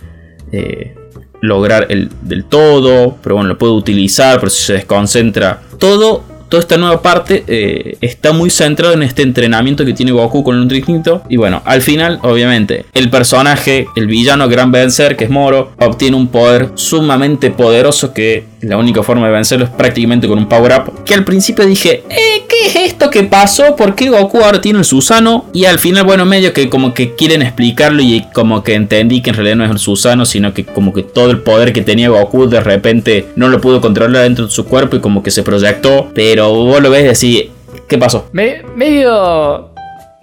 eh, 0.52 0.96
lograr 1.42 1.88
el 1.90 2.10
del 2.22 2.46
todo, 2.46 3.18
pero 3.22 3.36
bueno, 3.36 3.50
lo 3.50 3.58
puede 3.58 3.74
utilizar, 3.74 4.40
pero 4.40 4.50
si 4.50 4.64
se 4.64 4.74
desconcentra. 4.74 5.62
Todo 5.80 6.24
toda 6.52 6.60
esta 6.60 6.78
nueva 6.78 7.02
parte 7.02 7.46
eh, 7.48 7.98
está 8.02 8.34
muy 8.34 8.50
centrado 8.50 8.94
en 8.94 9.04
este 9.04 9.22
entrenamiento 9.22 9.86
que 9.86 9.94
tiene 9.94 10.12
Goku 10.12 10.44
con 10.44 10.58
el 10.58 10.62
Ultra 10.64 10.78
Instinto. 10.78 11.24
Y 11.30 11.38
bueno, 11.38 11.62
al 11.64 11.82
final, 11.82 12.20
obviamente, 12.24 12.86
el 12.94 13.10
personaje, 13.10 13.88
el 13.96 14.08
villano 14.08 14.50
gran 14.50 14.70
vencer, 14.70 15.16
que 15.16 15.24
es 15.24 15.30
Moro, 15.30 15.72
obtiene 15.80 16.18
un 16.18 16.28
poder 16.28 16.72
sumamente 16.76 17.52
poderoso 17.52 18.14
que 18.14 18.51
la 18.62 18.78
única 18.78 19.04
forma 19.04 19.28
de 19.28 19.34
vencerlo 19.34 19.66
es 19.66 19.72
prácticamente 19.72 20.28
con 20.28 20.38
un 20.38 20.48
power 20.48 20.74
up. 20.74 21.04
Que 21.04 21.14
al 21.14 21.24
principio 21.24 21.66
dije, 21.66 22.04
eh, 22.10 22.44
¿qué 22.48 22.68
es 22.68 22.76
esto 22.76 23.10
que 23.10 23.24
pasó? 23.24 23.76
¿Por 23.76 23.96
qué 23.96 24.10
Goku 24.10 24.40
ahora 24.40 24.62
tiene 24.62 24.80
el 24.80 24.86
Susano? 24.86 25.46
Y 25.54 25.66
al 25.66 25.80
final, 25.80 26.04
bueno, 26.04 26.26
medio 26.26 26.54
que 26.54 26.70
como 26.70 26.94
que 26.94 27.16
quieren 27.16 27.42
explicarlo 27.42 28.02
y 28.02 28.26
como 28.34 28.64
que 28.64 28.76
entendí 28.76 29.22
que 29.22 29.32
en 29.32 29.36
realidad 29.36 29.56
no 29.56 29.66
es 29.66 29.72
el 29.72 29.80
Susano, 29.80 30.26
sino 30.26 30.54
que 30.54 30.66
como 30.66 30.94
que 30.94 31.04
todo 31.04 31.32
el 31.32 31.40
poder 31.40 31.74
que 31.74 31.82
tenía 31.82 32.10
Goku 32.10 32.48
de 32.48 32.62
repente 32.62 33.28
no 33.36 33.48
lo 33.48 33.60
pudo 33.62 33.82
controlar 33.82 34.24
dentro 34.24 34.46
de 34.46 34.52
su 34.52 34.66
cuerpo 34.66 34.96
y 34.96 35.00
como 35.00 35.24
que 35.24 35.32
se 35.32 35.44
proyectó. 35.44 36.12
Pero 36.14 36.50
vos 36.54 36.82
lo 36.82 36.90
ves 36.90 37.04
y 37.04 37.08
decís, 37.08 37.52
¿qué 37.88 37.98
pasó? 37.98 38.30
medio. 38.32 39.72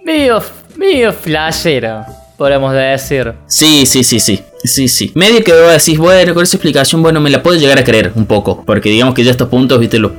medio. 0.03 0.41
medio 0.77 1.11
flashero, 1.11 2.05
podemos 2.39 2.73
decir. 2.73 3.33
Sí, 3.47 3.85
sí, 3.85 4.03
sí, 4.03 4.19
sí. 4.19 4.41
Sí, 4.63 4.87
sí. 4.87 5.11
Medio 5.13 5.43
que 5.43 5.51
vos 5.51 5.71
decís, 5.71 5.97
bueno, 5.99 6.33
con 6.33 6.43
esa 6.43 6.55
explicación, 6.55 7.03
bueno, 7.03 7.19
me 7.19 7.29
la 7.29 7.43
puedo 7.43 7.59
llegar 7.59 7.77
a 7.77 7.83
creer 7.83 8.13
un 8.15 8.25
poco. 8.25 8.63
Porque 8.65 8.89
digamos 8.89 9.13
que 9.13 9.23
ya 9.23 9.29
a 9.29 9.33
estos 9.33 9.49
puntos, 9.49 9.79
viste, 9.79 9.99
los, 9.99 10.11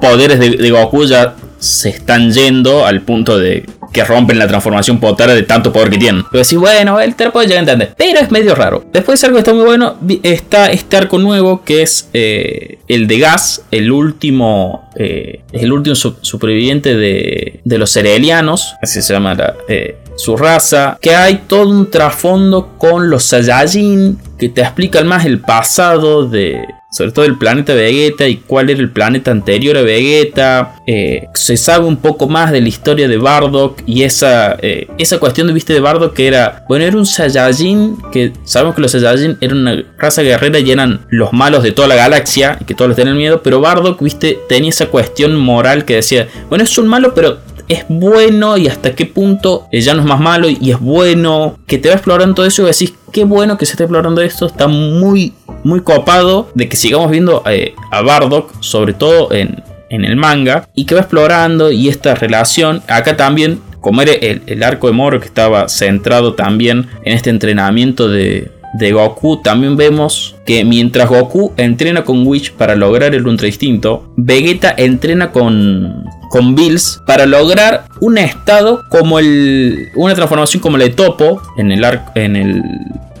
poderes 0.00 0.38
de, 0.38 0.50
de 0.50 0.70
Goku 0.70 1.04
ya 1.06 1.34
se 1.58 1.88
están 1.88 2.30
yendo 2.30 2.84
al 2.84 3.00
punto 3.00 3.38
de 3.38 3.64
que 3.94 4.04
rompen 4.04 4.38
la 4.38 4.46
transformación 4.46 4.98
potara 4.98 5.34
de 5.34 5.44
tanto 5.44 5.72
poder 5.72 5.88
que 5.88 5.96
tienen. 5.96 6.24
Pero 6.30 6.42
decís, 6.42 6.58
bueno, 6.58 7.00
el 7.00 7.14
te 7.14 7.24
lo 7.24 7.32
puedo 7.32 7.46
llegar 7.46 7.58
a 7.58 7.72
entender. 7.72 7.94
Pero 7.96 8.20
es 8.20 8.30
medio 8.30 8.54
raro. 8.54 8.84
Después 8.92 9.22
algo 9.24 9.36
que 9.36 9.40
está 9.40 9.54
muy 9.54 9.64
bueno, 9.64 9.96
está 10.22 10.70
este 10.70 10.96
arco 10.96 11.18
nuevo 11.18 11.64
que 11.64 11.82
es 11.82 12.10
eh, 12.12 12.78
el 12.88 13.06
de 13.06 13.18
Gas, 13.20 13.62
el 13.70 13.90
último, 13.90 14.90
eh, 14.96 15.40
el 15.52 15.72
último 15.72 15.94
superviviente 15.94 16.96
de, 16.96 17.60
de, 17.64 17.78
los 17.78 17.90
Serelianos, 17.90 18.74
así 18.82 19.00
se 19.00 19.12
llama 19.12 19.36
eh, 19.68 19.96
su 20.16 20.36
raza, 20.36 20.98
que 21.00 21.14
hay 21.14 21.42
todo 21.46 21.68
un 21.68 21.90
trasfondo 21.90 22.74
con 22.78 23.10
los 23.10 23.24
Saiyajin 23.24 24.18
que 24.38 24.48
te 24.48 24.62
explican 24.62 25.06
más 25.06 25.24
el 25.24 25.40
pasado 25.40 26.26
de, 26.26 26.66
sobre 26.90 27.12
todo 27.12 27.24
el 27.24 27.38
planeta 27.38 27.74
Vegeta 27.74 28.28
y 28.28 28.36
cuál 28.36 28.70
era 28.70 28.80
el 28.80 28.90
planeta 28.90 29.30
anterior 29.30 29.76
a 29.76 29.82
Vegeta. 29.82 30.76
Eh, 30.86 31.28
se 31.34 31.56
sabe 31.56 31.86
un 31.86 31.96
poco 31.96 32.28
más 32.28 32.52
de 32.52 32.60
la 32.60 32.68
historia 32.68 33.08
de 33.08 33.16
Bardock 33.16 33.82
y 33.86 34.02
esa, 34.02 34.56
eh, 34.60 34.88
esa 34.98 35.18
cuestión 35.18 35.46
de 35.46 35.52
viste 35.52 35.72
de 35.72 35.80
Bardock 35.80 36.14
que 36.14 36.26
era, 36.26 36.64
bueno, 36.68 36.84
era 36.84 36.96
un 36.96 37.06
Saiyajin, 37.06 37.96
que 38.12 38.32
sabemos 38.44 38.76
que 38.76 38.82
los 38.82 38.92
Saiyajin 38.92 39.38
eran 39.40 39.58
una 39.58 39.84
raza 39.98 40.22
guerrera 40.22 40.58
y 40.60 40.70
eran 40.70 41.04
los 41.10 41.32
malos 41.32 41.62
de 41.62 41.72
toda 41.72 41.88
la 41.88 41.96
galaxia 41.96 42.58
y 42.60 42.64
que 42.64 42.74
todos 42.74 42.88
les 42.90 42.96
tenían 42.96 43.16
miedo, 43.16 43.42
pero 43.42 43.60
Bardock, 43.60 44.00
viste, 44.02 44.38
tenía 44.48 44.70
esa 44.70 44.86
cuestión 44.86 45.36
moral 45.36 45.84
que 45.84 45.96
decía, 45.96 46.28
bueno, 46.48 46.64
es 46.64 46.78
un 46.78 46.86
malo, 46.86 47.14
pero 47.14 47.38
es 47.68 47.84
bueno 47.88 48.56
y 48.56 48.68
hasta 48.68 48.94
qué 48.94 49.06
punto 49.06 49.68
ya 49.72 49.94
no 49.94 50.00
es 50.00 50.06
más 50.06 50.20
malo 50.20 50.48
y 50.48 50.70
es 50.70 50.80
bueno, 50.80 51.58
que 51.66 51.78
te 51.78 51.88
va 51.88 51.94
explorando 51.94 52.34
todo 52.34 52.46
eso 52.46 52.62
y 52.62 52.66
decís, 52.66 52.94
qué 53.12 53.24
bueno 53.24 53.58
que 53.58 53.66
se 53.66 53.72
esté 53.72 53.84
explorando 53.84 54.20
esto, 54.20 54.46
está 54.46 54.68
muy, 54.68 55.34
muy 55.62 55.80
copado 55.80 56.50
de 56.54 56.68
que 56.68 56.76
sigamos 56.76 57.10
viendo 57.10 57.42
eh, 57.46 57.74
a 57.90 58.02
Bardock, 58.02 58.52
sobre 58.60 58.92
todo 58.92 59.32
en, 59.32 59.62
en 59.90 60.04
el 60.04 60.16
manga, 60.16 60.68
y 60.74 60.84
que 60.84 60.94
va 60.94 61.02
explorando 61.02 61.70
y 61.70 61.88
esta 61.88 62.14
relación, 62.14 62.82
acá 62.88 63.16
también 63.16 63.60
como 63.80 64.00
era 64.00 64.12
el, 64.12 64.42
el, 64.46 64.62
arco 64.62 64.86
de 64.86 64.94
Moro 64.94 65.20
que 65.20 65.26
estaba 65.26 65.68
centrado 65.68 66.32
también 66.32 66.88
en 67.04 67.12
este 67.12 67.28
entrenamiento 67.28 68.08
de, 68.08 68.50
de 68.74 68.92
Goku 68.92 69.40
también 69.42 69.76
vemos 69.76 70.34
que 70.44 70.64
mientras 70.64 71.08
Goku 71.08 71.52
entrena 71.56 72.04
con 72.04 72.26
Which 72.26 72.52
para 72.52 72.74
lograr 72.74 73.14
el 73.14 73.26
Ultra 73.26 73.46
Instinto, 73.46 74.12
Vegeta 74.16 74.74
entrena 74.76 75.30
con, 75.30 76.04
con 76.30 76.54
Bills 76.54 77.00
para 77.06 77.26
lograr 77.26 77.84
un 78.00 78.18
estado 78.18 78.82
como 78.90 79.18
el. 79.18 79.88
una 79.94 80.14
transformación 80.14 80.60
como 80.60 80.76
la 80.76 80.84
de 80.84 80.90
Topo 80.90 81.40
en 81.56 81.70
el, 81.70 81.84
en 82.14 82.36
el 82.36 82.62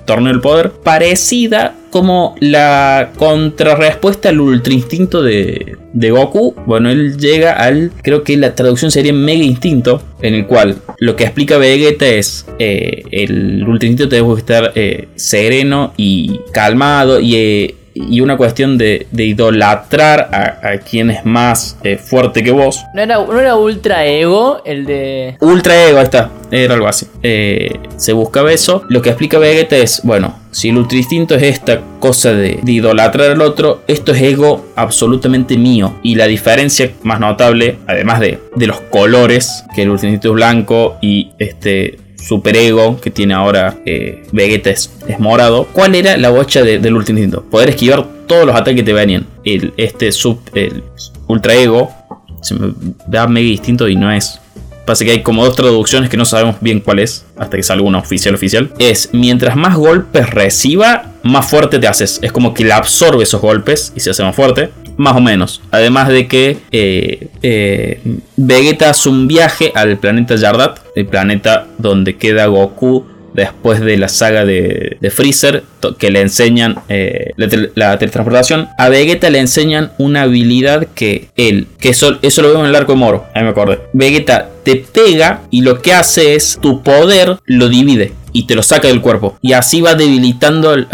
torneo 0.04 0.32
del 0.32 0.40
poder, 0.40 0.70
parecida 0.70 1.74
como 1.90 2.34
la 2.40 3.10
contrarrespuesta 3.16 4.30
al 4.30 4.40
ultra 4.40 4.74
instinto 4.74 5.22
de, 5.22 5.78
de, 5.92 6.10
Goku. 6.10 6.54
Bueno, 6.66 6.90
él 6.90 7.16
llega 7.16 7.52
al, 7.52 7.92
creo 8.02 8.24
que 8.24 8.36
la 8.36 8.54
traducción 8.54 8.90
sería 8.90 9.12
mega 9.12 9.44
instinto, 9.44 10.02
en 10.20 10.34
el 10.34 10.46
cual 10.46 10.76
lo 11.04 11.16
que 11.16 11.24
explica 11.24 11.58
Vegeta 11.58 12.06
es 12.06 12.46
eh, 12.58 13.02
el 13.10 13.62
ultra 13.68 13.86
instinto 13.86 14.06
debe 14.06 14.38
estar 14.38 14.72
eh, 14.74 15.08
sereno 15.16 15.92
y 15.98 16.40
calmado 16.50 17.20
y 17.20 17.36
eh, 17.36 17.74
y 17.94 18.20
una 18.20 18.36
cuestión 18.36 18.76
de, 18.76 19.06
idolatrar 19.16 20.28
a, 20.32 20.78
quien 20.78 21.10
es 21.10 21.24
más 21.24 21.78
eh, 21.84 21.96
fuerte 21.96 22.42
que 22.42 22.50
vos. 22.50 22.84
¿No 22.94 23.02
era, 23.02 23.56
Ultra 23.56 24.06
Ego 24.06 24.60
el 24.64 24.84
de...? 24.84 25.36
Ultra 25.40 25.88
Ego, 25.88 25.98
ahí 25.98 26.04
está, 26.04 26.30
era 26.50 26.74
algo 26.74 26.88
así. 26.88 27.06
Eh, 27.22 27.78
se 27.96 28.12
buscaba 28.12 28.52
eso. 28.52 28.82
Lo 28.88 29.00
que 29.00 29.10
explica 29.10 29.38
Vegeta 29.38 29.76
es, 29.76 30.00
bueno, 30.02 30.34
si 30.50 30.68
el 30.68 30.78
ultra 30.78 30.98
instinto 30.98 31.34
es 31.34 31.42
esta 31.42 31.80
cosa 32.00 32.32
de, 32.32 32.60
idolatrar 32.64 33.30
al 33.30 33.40
otro, 33.40 33.82
esto 33.88 34.12
es 34.12 34.22
ego 34.22 34.66
absolutamente 34.76 35.56
mío. 35.56 35.94
Y 36.02 36.14
la 36.14 36.26
diferencia 36.26 36.92
más 37.02 37.20
notable, 37.20 37.78
además 37.86 38.20
de, 38.20 38.40
de 38.54 38.66
los 38.66 38.80
colores, 38.80 39.64
que 39.74 39.82
el 39.82 39.90
ultra 39.90 40.08
instinto 40.08 40.28
es 40.28 40.34
blanco 40.34 40.96
y 41.00 41.30
este 41.38 41.98
ego 42.54 43.00
que 43.00 43.10
tiene 43.10 43.34
ahora 43.34 43.76
eh, 43.84 44.22
Vegeta 44.32 44.70
es, 44.70 44.90
morado. 45.18 45.66
¿Cuál 45.72 45.94
era 45.94 46.16
la 46.16 46.30
bocha 46.30 46.62
del 46.62 46.94
último 46.94 47.18
instinto? 47.18 47.44
Poder 47.50 47.70
esquivar 47.70 48.06
todos 48.26 48.46
los 48.46 48.54
ataques 48.54 48.76
que 48.76 48.82
te 48.82 48.92
venían. 48.92 49.26
El, 49.44 49.72
este 49.76 50.10
sub, 50.12 50.40
el 50.54 50.82
ultra 51.26 51.54
ego 51.54 51.90
se 52.40 52.54
me 52.54 52.74
da 53.06 53.26
mega 53.26 53.48
distinto 53.48 53.88
y 53.88 53.96
no 53.96 54.10
es. 54.10 54.40
Pasa 54.84 55.02
que 55.04 55.12
hay 55.12 55.22
como 55.22 55.44
dos 55.46 55.56
traducciones 55.56 56.10
que 56.10 56.18
no 56.18 56.26
sabemos 56.26 56.56
bien 56.60 56.80
cuál 56.80 56.98
es, 56.98 57.24
hasta 57.38 57.56
que 57.56 57.62
salga 57.62 57.84
una 57.84 57.98
oficial 57.98 58.34
oficial. 58.34 58.70
Es 58.78 59.10
mientras 59.12 59.56
más 59.56 59.76
golpes 59.76 60.28
reciba, 60.28 61.12
más 61.22 61.48
fuerte 61.48 61.78
te 61.78 61.88
haces. 61.88 62.18
Es 62.22 62.32
como 62.32 62.52
que 62.52 62.64
le 62.64 62.72
absorbe 62.72 63.22
esos 63.22 63.40
golpes 63.40 63.94
y 63.96 64.00
se 64.00 64.10
hace 64.10 64.22
más 64.22 64.36
fuerte 64.36 64.70
más 64.96 65.16
o 65.16 65.20
menos. 65.20 65.60
Además 65.70 66.08
de 66.08 66.26
que 66.26 66.58
eh, 66.70 67.28
eh, 67.42 68.00
Vegeta 68.36 68.90
hace 68.90 69.08
un 69.08 69.26
viaje 69.26 69.72
al 69.74 69.96
planeta 69.98 70.36
Yardat, 70.36 70.78
el 70.94 71.06
planeta 71.06 71.66
donde 71.78 72.16
queda 72.16 72.46
Goku 72.46 73.06
después 73.34 73.80
de 73.80 73.96
la 73.96 74.08
saga 74.08 74.44
de, 74.44 74.96
Freezer, 75.12 75.64
que 75.98 76.10
le 76.10 76.20
enseñan 76.20 76.76
eh, 76.88 77.32
la, 77.36 77.98
teletransportación. 77.98 78.68
A 78.78 78.88
Vegeta 78.88 79.28
le 79.28 79.40
enseñan 79.40 79.92
una 79.98 80.22
habilidad 80.22 80.86
que 80.94 81.28
él, 81.36 81.66
que 81.80 81.90
eso, 81.90 82.18
eso 82.22 82.42
lo 82.42 82.48
vemos 82.48 82.62
en 82.62 82.70
el 82.70 82.76
arco 82.76 82.92
de 82.92 82.98
Moro, 82.98 83.26
ahí 83.34 83.42
me 83.42 83.50
acordé. 83.50 83.80
Vegeta 83.92 84.50
te 84.62 84.76
pega 84.76 85.42
y 85.50 85.62
lo 85.62 85.82
que 85.82 85.92
hace 85.92 86.36
es 86.36 86.58
tu 86.62 86.82
poder 86.82 87.38
lo 87.44 87.68
divide 87.68 88.12
y 88.34 88.46
te 88.46 88.54
lo 88.54 88.62
saca 88.62 88.88
del 88.88 89.00
cuerpo. 89.00 89.38
Y 89.40 89.54
así 89.54 89.80
va 89.80 89.94
debilitando, 89.94 90.74
en 90.74 90.86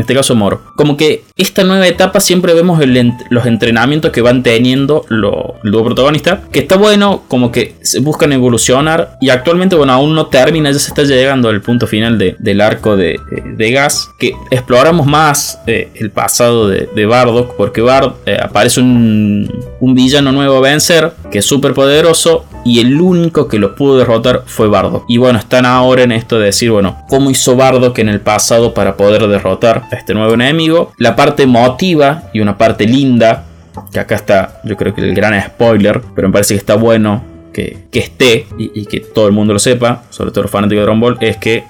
este 0.00 0.14
caso, 0.14 0.34
Moro. 0.34 0.62
Como 0.76 0.96
que 0.96 1.24
esta 1.36 1.64
nueva 1.64 1.86
etapa 1.86 2.20
siempre 2.20 2.54
vemos 2.54 2.80
los 3.28 3.44
entrenamientos 3.46 4.12
que 4.12 4.22
van 4.22 4.42
teniendo 4.42 5.04
lo- 5.08 5.56
el 5.64 5.70
dúo 5.72 5.84
protagonista. 5.84 6.42
Que 6.52 6.60
está 6.60 6.76
bueno, 6.76 7.24
como 7.28 7.50
que 7.50 7.74
buscan 8.02 8.32
evolucionar. 8.32 9.16
Y 9.20 9.30
actualmente, 9.30 9.74
bueno, 9.76 9.92
aún 9.92 10.14
no 10.14 10.26
termina, 10.26 10.70
ya 10.70 10.78
se 10.78 10.88
está 10.88 11.02
llegando 11.02 11.48
al 11.48 11.60
punto 11.60 11.86
final 11.88 12.18
de- 12.18 12.36
del 12.38 12.60
arco 12.60 12.96
de, 12.96 13.18
de 13.56 13.70
Gas. 13.72 14.08
Que 14.18 14.32
exploramos 14.50 15.06
más 15.06 15.58
eh, 15.66 15.90
el 15.96 16.10
pasado 16.12 16.68
de, 16.68 17.06
Bardock. 17.06 17.56
Porque 17.56 17.80
Bard 17.80 18.12
eh, 18.26 18.38
aparece 18.40 18.80
un, 18.80 19.50
un 19.80 19.94
villano 19.94 20.30
nuevo 20.30 20.56
a 20.58 20.60
vencer. 20.60 21.12
Que 21.32 21.38
es 21.40 21.44
súper 21.44 21.74
poderoso. 21.74 22.44
Y 22.66 22.80
el 22.80 23.00
único 23.00 23.46
que 23.46 23.60
lo 23.60 23.76
pudo 23.76 23.96
derrotar 23.96 24.42
fue 24.44 24.66
Bardock. 24.66 25.04
Y 25.06 25.18
bueno, 25.18 25.38
están 25.38 25.64
ahora 25.64 26.02
en 26.02 26.10
esto 26.10 26.40
de 26.40 26.46
decir, 26.46 26.72
bueno, 26.72 27.04
¿cómo 27.08 27.30
hizo 27.30 27.54
Bardock 27.54 27.96
en 28.00 28.08
el 28.08 28.20
pasado 28.20 28.74
para 28.74 28.96
poder 28.96 29.28
derrotar 29.28 29.84
a 29.92 29.94
este 29.94 30.14
nuevo 30.14 30.34
enemigo? 30.34 30.92
La 30.98 31.14
parte 31.14 31.44
emotiva 31.44 32.24
y 32.32 32.40
una 32.40 32.58
parte 32.58 32.84
linda, 32.88 33.44
que 33.92 34.00
acá 34.00 34.16
está, 34.16 34.60
yo 34.64 34.76
creo 34.76 34.92
que 34.92 35.00
el 35.00 35.14
gran 35.14 35.40
spoiler, 35.40 36.02
pero 36.16 36.26
me 36.26 36.32
parece 36.32 36.54
que 36.54 36.58
está 36.58 36.74
bueno 36.74 37.22
que, 37.54 37.86
que 37.92 38.00
esté 38.00 38.46
y, 38.58 38.84
que 38.86 38.98
todo 38.98 39.28
el 39.28 39.32
mundo 39.32 39.52
lo 39.52 39.60
sepa, 39.60 40.02
sobre 40.10 40.32
todo 40.32 40.42
los 40.42 40.50
fanáticos 40.50 40.80
de 40.80 40.82
Dragon 40.82 41.00
Ball, 41.00 41.18
es 41.20 41.36
que 41.36 41.62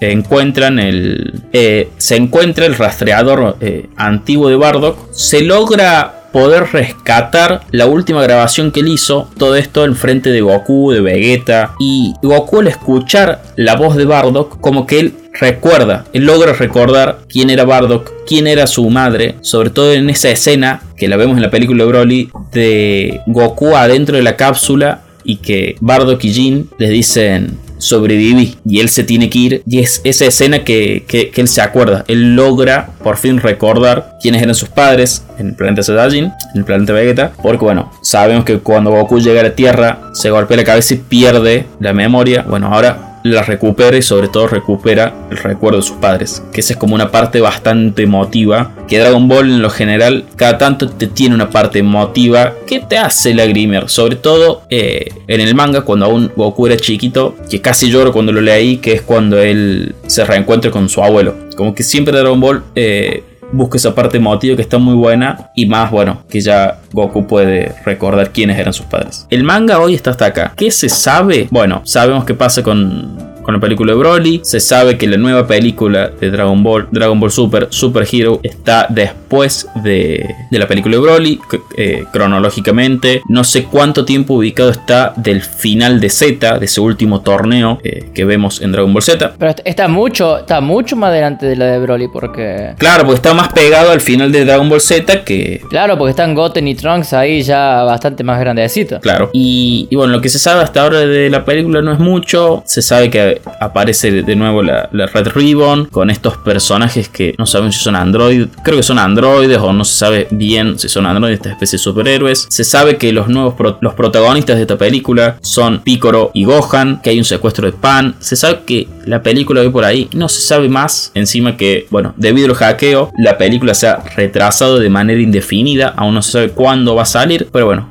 encuentran 0.00 0.78
el. 0.78 1.42
eh, 1.52 1.90
se 1.98 2.16
encuentra 2.16 2.64
el 2.64 2.76
rastreador 2.76 3.58
eh, 3.60 3.90
antiguo 3.94 4.48
de 4.48 4.56
Bardock. 4.56 5.12
Se 5.12 5.42
logra 5.42 6.19
poder 6.32 6.64
rescatar 6.72 7.62
la 7.70 7.86
última 7.86 8.22
grabación 8.22 8.70
que 8.70 8.80
él 8.80 8.88
hizo. 8.88 9.28
Todo 9.36 9.56
esto 9.56 9.84
en 9.84 9.96
frente 9.96 10.30
de 10.30 10.40
Goku, 10.40 10.92
de 10.92 11.00
Vegeta. 11.00 11.74
Y 11.78 12.14
Goku 12.22 12.60
al 12.60 12.68
escuchar 12.68 13.42
la 13.56 13.76
voz 13.76 13.96
de 13.96 14.04
Bardock, 14.04 14.60
como 14.60 14.86
que 14.86 15.00
él 15.00 15.14
recuerda, 15.40 16.04
él 16.12 16.24
logra 16.24 16.52
recordar 16.52 17.20
quién 17.28 17.50
era 17.50 17.64
Bardock, 17.64 18.10
quién 18.26 18.46
era 18.46 18.66
su 18.66 18.88
madre, 18.90 19.36
sobre 19.42 19.70
todo 19.70 19.92
en 19.92 20.10
esa 20.10 20.28
escena 20.30 20.82
que 20.96 21.08
la 21.08 21.16
vemos 21.16 21.36
en 21.36 21.42
la 21.42 21.50
película 21.50 21.84
de 21.84 21.90
Broly 21.90 22.30
de 22.52 23.20
Goku 23.26 23.76
adentro 23.76 24.16
de 24.16 24.22
la 24.22 24.36
cápsula 24.36 25.02
y 25.24 25.36
que 25.36 25.76
Bardock 25.80 26.24
y 26.24 26.32
Jin 26.32 26.70
les 26.78 26.90
dicen 26.90 27.58
sobreviví 27.80 28.56
y 28.64 28.80
él 28.80 28.88
se 28.88 29.04
tiene 29.04 29.28
que 29.30 29.38
ir. 29.38 29.62
Y 29.68 29.80
es 29.80 30.00
esa 30.04 30.26
escena 30.26 30.64
que, 30.64 31.04
que- 31.08 31.32
él 31.40 31.48
se 31.48 31.62
acuerda. 31.62 32.04
Él 32.06 32.36
logra 32.36 32.90
por 33.02 33.16
fin 33.16 33.40
recordar 33.40 34.18
quiénes 34.22 34.42
eran 34.42 34.54
sus 34.54 34.68
padres 34.68 35.24
en 35.38 35.48
el 35.48 35.54
planeta 35.54 35.82
Saiyajin 35.82 36.24
en 36.24 36.32
el 36.54 36.64
planeta 36.64 36.92
Vegeta 36.92 37.32
porque 37.42 37.64
bueno 37.64 37.90
sabemos 38.02 38.44
que 38.44 38.58
cuando 38.58 38.90
Goku 38.90 39.18
llega 39.20 39.40
a 39.40 39.44
la 39.44 39.54
Tierra 39.54 39.98
se 40.12 40.28
golpea 40.30 40.58
la 40.58 40.64
cabeza 40.64 40.92
y 40.94 40.98
pierde 40.98 41.64
la 41.80 41.94
memoria. 41.94 42.44
Bueno 42.46 42.66
ahora 42.72 43.09
la 43.22 43.42
recupera 43.42 43.96
y 43.96 44.02
sobre 44.02 44.28
todo 44.28 44.46
recupera 44.46 45.14
el 45.30 45.36
recuerdo 45.36 45.78
de 45.78 45.86
sus 45.86 45.96
padres. 45.96 46.42
Que 46.52 46.60
esa 46.60 46.74
es 46.74 46.78
como 46.78 46.94
una 46.94 47.10
parte 47.10 47.40
bastante 47.40 48.02
emotiva. 48.02 48.72
Que 48.88 48.98
Dragon 48.98 49.28
Ball 49.28 49.50
en 49.50 49.62
lo 49.62 49.70
general 49.70 50.24
cada 50.36 50.58
tanto 50.58 50.88
te 50.88 51.06
tiene 51.06 51.34
una 51.34 51.50
parte 51.50 51.78
emotiva 51.78 52.54
que 52.66 52.80
te 52.80 52.98
hace 52.98 53.34
lagrimear. 53.34 53.88
Sobre 53.88 54.16
todo 54.16 54.62
eh, 54.70 55.12
en 55.26 55.40
el 55.40 55.54
manga 55.54 55.82
cuando 55.82 56.06
aún 56.06 56.32
Goku 56.34 56.66
era 56.66 56.76
chiquito. 56.76 57.36
Que 57.48 57.60
casi 57.60 57.90
lloro 57.90 58.12
cuando 58.12 58.32
lo 58.32 58.40
leí. 58.40 58.78
Que 58.78 58.92
es 58.92 59.02
cuando 59.02 59.38
él 59.38 59.94
se 60.06 60.24
reencuentra 60.24 60.70
con 60.70 60.88
su 60.88 61.02
abuelo. 61.02 61.36
Como 61.56 61.74
que 61.74 61.82
siempre 61.82 62.16
Dragon 62.16 62.40
Ball... 62.40 62.64
eh, 62.74 63.24
busca 63.52 63.76
esa 63.76 63.94
parte 63.94 64.18
emotiva 64.18 64.56
que 64.56 64.62
está 64.62 64.78
muy 64.78 64.94
buena 64.94 65.50
y 65.54 65.66
más 65.66 65.90
bueno 65.90 66.22
que 66.28 66.40
ya 66.40 66.78
Goku 66.92 67.26
puede 67.26 67.74
recordar 67.84 68.30
quiénes 68.30 68.58
eran 68.58 68.72
sus 68.72 68.86
padres. 68.86 69.26
El 69.30 69.44
manga 69.44 69.78
hoy 69.80 69.94
está 69.94 70.10
hasta 70.10 70.26
acá. 70.26 70.52
¿Qué 70.56 70.70
se 70.70 70.88
sabe? 70.88 71.48
Bueno, 71.50 71.82
sabemos 71.84 72.24
qué 72.24 72.34
pasa 72.34 72.62
con, 72.62 73.29
con 73.42 73.54
la 73.54 73.60
película 73.60 73.92
de 73.92 73.98
Broly. 73.98 74.40
Se 74.44 74.60
sabe 74.60 74.96
que 74.98 75.06
la 75.06 75.16
nueva 75.16 75.46
película 75.46 76.08
de 76.20 76.30
Dragon 76.30 76.62
Ball, 76.62 76.88
Dragon 76.90 77.18
Ball 77.18 77.30
Super, 77.30 77.68
Super 77.70 78.06
Hero, 78.10 78.40
está 78.42 78.86
después 78.88 79.68
de, 79.82 80.34
de 80.50 80.58
la 80.58 80.66
película 80.66 80.96
de 80.96 81.02
Broly, 81.02 81.40
eh, 81.76 82.04
cronológicamente. 82.12 83.22
No 83.28 83.44
sé 83.44 83.64
cuánto 83.64 84.04
tiempo 84.04 84.34
ubicado 84.34 84.70
está 84.70 85.12
del 85.16 85.42
final 85.42 86.00
de 86.00 86.10
Z, 86.10 86.58
de 86.58 86.64
ese 86.66 86.80
último 86.80 87.20
torneo 87.20 87.78
eh, 87.84 88.10
que 88.14 88.24
vemos 88.24 88.60
en 88.60 88.72
Dragon 88.72 88.92
Ball 88.92 89.02
Z. 89.02 89.34
Pero 89.38 89.50
est- 89.50 89.60
está 89.64 89.88
mucho, 89.88 90.38
está 90.38 90.60
mucho 90.60 90.96
más 90.96 91.10
adelante 91.10 91.46
de 91.46 91.56
la 91.56 91.66
de 91.66 91.78
Broly 91.78 92.08
porque... 92.08 92.74
Claro, 92.78 93.04
porque 93.04 93.16
está 93.16 93.34
más 93.34 93.52
pegado 93.52 93.90
al 93.90 94.00
final 94.00 94.32
de 94.32 94.44
Dragon 94.44 94.68
Ball 94.68 94.80
Z 94.80 95.24
que 95.24 95.60
Claro, 95.68 95.96
porque 95.98 96.10
están 96.10 96.34
Goten 96.34 96.66
y 96.68 96.74
Trunks 96.74 97.12
ahí 97.12 97.42
ya 97.42 97.82
bastante 97.84 98.24
más 98.24 98.40
grandecitos. 98.40 99.00
Claro. 99.00 99.30
Y, 99.32 99.86
y 99.90 99.96
bueno, 99.96 100.12
lo 100.14 100.20
que 100.20 100.28
se 100.28 100.38
sabe 100.38 100.62
hasta 100.62 100.82
ahora 100.82 100.98
de 101.00 101.30
la 101.30 101.44
película 101.44 101.82
no 101.82 101.92
es 101.92 101.98
mucho. 101.98 102.62
Se 102.66 102.82
sabe 102.82 103.10
que 103.10 103.29
aparece 103.60 104.22
de 104.22 104.36
nuevo 104.36 104.62
la, 104.62 104.88
Red 104.92 105.28
Ribbon 105.28 105.86
con 105.86 106.10
estos 106.10 106.36
personajes 106.38 107.08
que 107.08 107.34
no 107.38 107.46
saben 107.46 107.72
si 107.72 107.80
son 107.80 107.96
androides. 107.96 108.48
Creo 108.62 108.76
que 108.76 108.82
son 108.82 108.98
androides 108.98 109.58
o 109.58 109.72
no 109.72 109.84
se 109.84 109.96
sabe 109.96 110.28
bien 110.30 110.78
si 110.78 110.88
son 110.88 111.06
androides, 111.06 111.38
esta 111.38 111.50
especie 111.50 111.78
de 111.78 111.82
superhéroes. 111.82 112.46
Se 112.50 112.64
sabe 112.64 112.96
que 112.96 113.12
los 113.12 113.28
nuevos 113.28 113.54
los 113.80 113.94
protagonistas 113.94 114.56
de 114.56 114.62
esta 114.62 114.76
película 114.76 115.38
son 115.42 115.80
Piccolo 115.80 116.30
y 116.34 116.44
Gohan, 116.44 117.00
que 117.02 117.10
hay 117.10 117.18
un 117.18 117.24
secuestro 117.24 117.66
de 117.66 117.72
Pan. 117.76 118.16
Se 118.20 118.36
sabe 118.36 118.60
que 118.66 118.88
la 119.04 119.22
película 119.22 119.62
va 119.62 119.70
por 119.70 119.84
ahí. 119.84 120.08
No 120.12 120.28
se 120.28 120.40
sabe 120.40 120.68
más. 120.68 121.12
Encima 121.14 121.56
que, 121.56 121.86
bueno, 121.90 122.14
debido 122.16 122.48
al 122.48 122.54
hackeo, 122.54 123.10
la 123.18 123.38
película 123.38 123.74
se 123.74 123.88
ha 123.88 123.96
retrasado 124.16 124.78
de 124.78 124.90
manera 124.90 125.20
indefinida. 125.20 125.94
Aún 125.96 126.14
no 126.14 126.22
se 126.22 126.32
sabe 126.32 126.50
cuándo 126.50 126.94
va 126.94 127.02
a 127.02 127.06
salir. 127.06 127.48
Pero 127.52 127.66
bueno, 127.66 127.88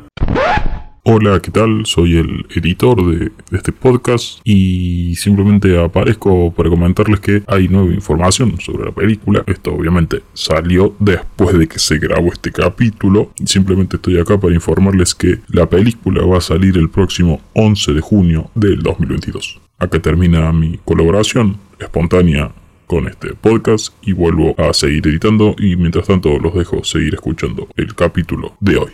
Hola, 1.11 1.39
¿qué 1.39 1.49
tal? 1.49 1.87
Soy 1.87 2.17
el 2.17 2.45
editor 2.53 3.03
de, 3.03 3.31
este 3.51 3.71
podcast 3.71 4.41
y 4.43 5.15
simplemente 5.15 5.83
aparezco 5.83 6.53
para 6.53 6.69
comentarles 6.69 7.19
que 7.19 7.41
hay 7.47 7.67
nueva 7.67 7.91
información 7.91 8.61
sobre 8.61 8.85
la 8.85 8.91
película. 8.91 9.43
Esto 9.47 9.73
obviamente 9.73 10.21
salió 10.35 10.93
después 10.99 11.57
de 11.57 11.67
que 11.67 11.79
se 11.79 11.97
grabó 11.97 12.31
este 12.31 12.51
capítulo 12.51 13.31
simplemente 13.43 13.95
estoy 13.95 14.19
acá 14.19 14.39
para 14.39 14.53
informarles 14.53 15.15
que 15.15 15.39
la 15.47 15.67
película 15.67 16.23
va 16.23 16.37
a 16.37 16.41
salir 16.41 16.77
el 16.77 16.91
próximo 16.91 17.41
11 17.53 17.93
de 17.93 18.01
junio 18.01 18.51
del 18.53 18.83
2022. 18.83 19.59
Acá 19.79 19.99
termina 19.99 20.51
mi 20.51 20.77
colaboración 20.85 21.57
espontánea 21.79 22.51
con 22.85 23.07
este 23.07 23.33
podcast 23.33 23.95
y 24.03 24.11
vuelvo 24.11 24.53
a 24.59 24.75
seguir 24.75 25.07
editando 25.07 25.55
y 25.57 25.75
mientras 25.75 26.05
tanto 26.05 26.37
los 26.37 26.53
dejo 26.53 26.83
seguir 26.83 27.15
escuchando 27.15 27.67
el 27.77 27.95
capítulo 27.95 28.53
de 28.59 28.77
hoy. 28.77 28.91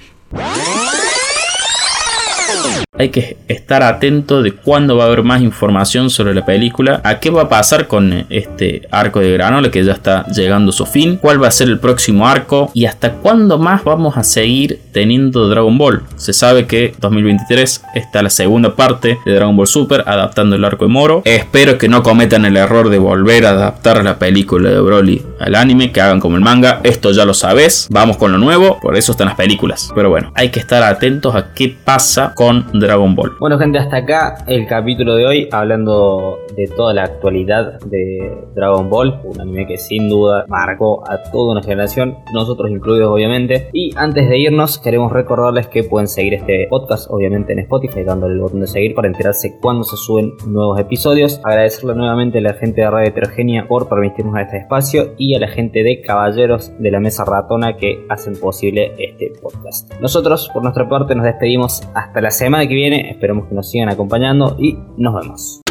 Oh! 2.67 2.84
Hay 2.97 3.09
que 3.09 3.37
estar 3.47 3.83
atento 3.83 4.41
de 4.41 4.53
cuándo 4.53 4.97
va 4.97 5.03
a 5.03 5.07
haber 5.07 5.23
más 5.23 5.41
información 5.41 6.09
sobre 6.09 6.33
la 6.33 6.45
película, 6.45 7.01
a 7.03 7.19
qué 7.19 7.29
va 7.29 7.43
a 7.43 7.49
pasar 7.49 7.87
con 7.87 8.25
este 8.29 8.87
arco 8.91 9.19
de 9.19 9.33
Granola 9.33 9.69
que 9.71 9.83
ya 9.83 9.93
está 9.93 10.25
llegando 10.27 10.71
a 10.71 10.73
su 10.73 10.85
fin, 10.85 11.17
cuál 11.17 11.41
va 11.41 11.47
a 11.47 11.51
ser 11.51 11.67
el 11.67 11.79
próximo 11.79 12.27
arco 12.27 12.71
y 12.73 12.85
hasta 12.85 13.13
cuándo 13.13 13.57
más 13.57 13.83
vamos 13.83 14.17
a 14.17 14.23
seguir 14.23 14.79
teniendo 14.91 15.47
Dragon 15.49 15.77
Ball. 15.77 16.03
Se 16.15 16.33
sabe 16.33 16.65
que 16.65 16.93
2023 16.99 17.83
está 17.95 18.23
la 18.23 18.29
segunda 18.29 18.75
parte 18.75 19.17
de 19.25 19.33
Dragon 19.33 19.55
Ball 19.55 19.67
Super 19.67 20.03
adaptando 20.05 20.55
el 20.55 20.63
arco 20.63 20.85
de 20.85 20.91
Moro. 20.91 21.21
Espero 21.25 21.77
que 21.77 21.89
no 21.89 22.03
cometan 22.03 22.45
el 22.45 22.57
error 22.57 22.89
de 22.89 22.97
volver 22.97 23.45
a 23.45 23.51
adaptar 23.51 24.03
la 24.03 24.17
película 24.17 24.69
de 24.69 24.79
Broly 24.79 25.21
al 25.39 25.55
anime, 25.55 25.91
que 25.91 26.01
hagan 26.01 26.19
como 26.19 26.37
el 26.37 26.41
manga. 26.41 26.79
Esto 26.83 27.11
ya 27.11 27.25
lo 27.25 27.33
sabes, 27.33 27.87
vamos 27.89 28.17
con 28.17 28.31
lo 28.31 28.37
nuevo, 28.37 28.79
por 28.81 28.95
eso 28.95 29.11
están 29.11 29.27
las 29.27 29.35
películas. 29.35 29.91
Pero 29.93 30.09
bueno, 30.09 30.31
hay 30.35 30.49
que 30.49 30.59
estar 30.59 30.81
atentos 30.83 31.35
a 31.35 31.53
qué 31.53 31.75
pasa 31.83 32.31
con 32.33 32.65
Dragon 32.73 32.84
Ball. 32.93 33.31
Bueno 33.39 33.57
gente, 33.57 33.79
hasta 33.79 33.97
acá 33.97 34.35
el 34.47 34.67
capítulo 34.67 35.15
de 35.15 35.25
hoy 35.25 35.49
hablando 35.51 36.37
de 36.55 36.67
toda 36.67 36.93
la 36.93 37.03
actualidad 37.05 37.79
de 37.81 38.31
Dragon 38.53 38.89
Ball, 38.89 39.21
un 39.23 39.41
anime 39.41 39.65
que 39.65 39.77
sin 39.77 40.07
duda 40.07 40.45
marcó 40.47 41.03
a 41.09 41.23
toda 41.31 41.53
una 41.53 41.63
generación, 41.63 42.17
nosotros 42.31 42.69
incluidos 42.69 43.09
obviamente. 43.09 43.69
Y 43.73 43.91
antes 43.95 44.29
de 44.29 44.37
irnos 44.37 44.77
queremos 44.77 45.11
recordarles 45.11 45.67
que 45.67 45.83
pueden 45.83 46.07
seguir 46.07 46.35
este 46.35 46.67
podcast 46.69 47.09
obviamente 47.09 47.53
en 47.53 47.59
Spotify 47.59 48.03
dándole 48.03 48.35
el 48.35 48.41
botón 48.41 48.61
de 48.61 48.67
seguir 48.67 48.93
para 48.93 49.07
enterarse 49.07 49.57
cuando 49.59 49.83
se 49.83 49.97
suben 49.97 50.33
nuevos 50.45 50.79
episodios. 50.79 51.41
Agradecerle 51.43 51.95
nuevamente 51.95 52.37
a 52.37 52.41
la 52.41 52.53
gente 52.53 52.81
de 52.81 52.89
Radio 52.91 53.09
Heterogénea 53.09 53.67
por 53.67 53.89
permitirnos 53.89 54.39
este 54.39 54.57
espacio 54.57 55.15
y 55.17 55.33
a 55.35 55.39
la 55.39 55.47
gente 55.47 55.81
de 55.81 56.01
Caballeros 56.01 56.71
de 56.77 56.91
la 56.91 56.99
Mesa 56.99 57.25
Ratona 57.25 57.77
que 57.77 58.05
hacen 58.09 58.39
posible 58.39 58.93
este 58.99 59.33
podcast. 59.41 59.91
Nosotros 59.99 60.51
por 60.53 60.61
nuestra 60.61 60.87
parte 60.87 61.15
nos 61.15 61.25
despedimos 61.25 61.81
hasta 61.95 62.21
la 62.21 62.29
semana 62.29 62.67
que 62.67 62.74
viene, 62.75 63.09
esperamos 63.09 63.47
que 63.47 63.55
nos 63.55 63.69
sigan 63.69 63.89
acompañando 63.89 64.55
y 64.59 64.77
nos 64.97 65.15
vemos. 65.15 65.61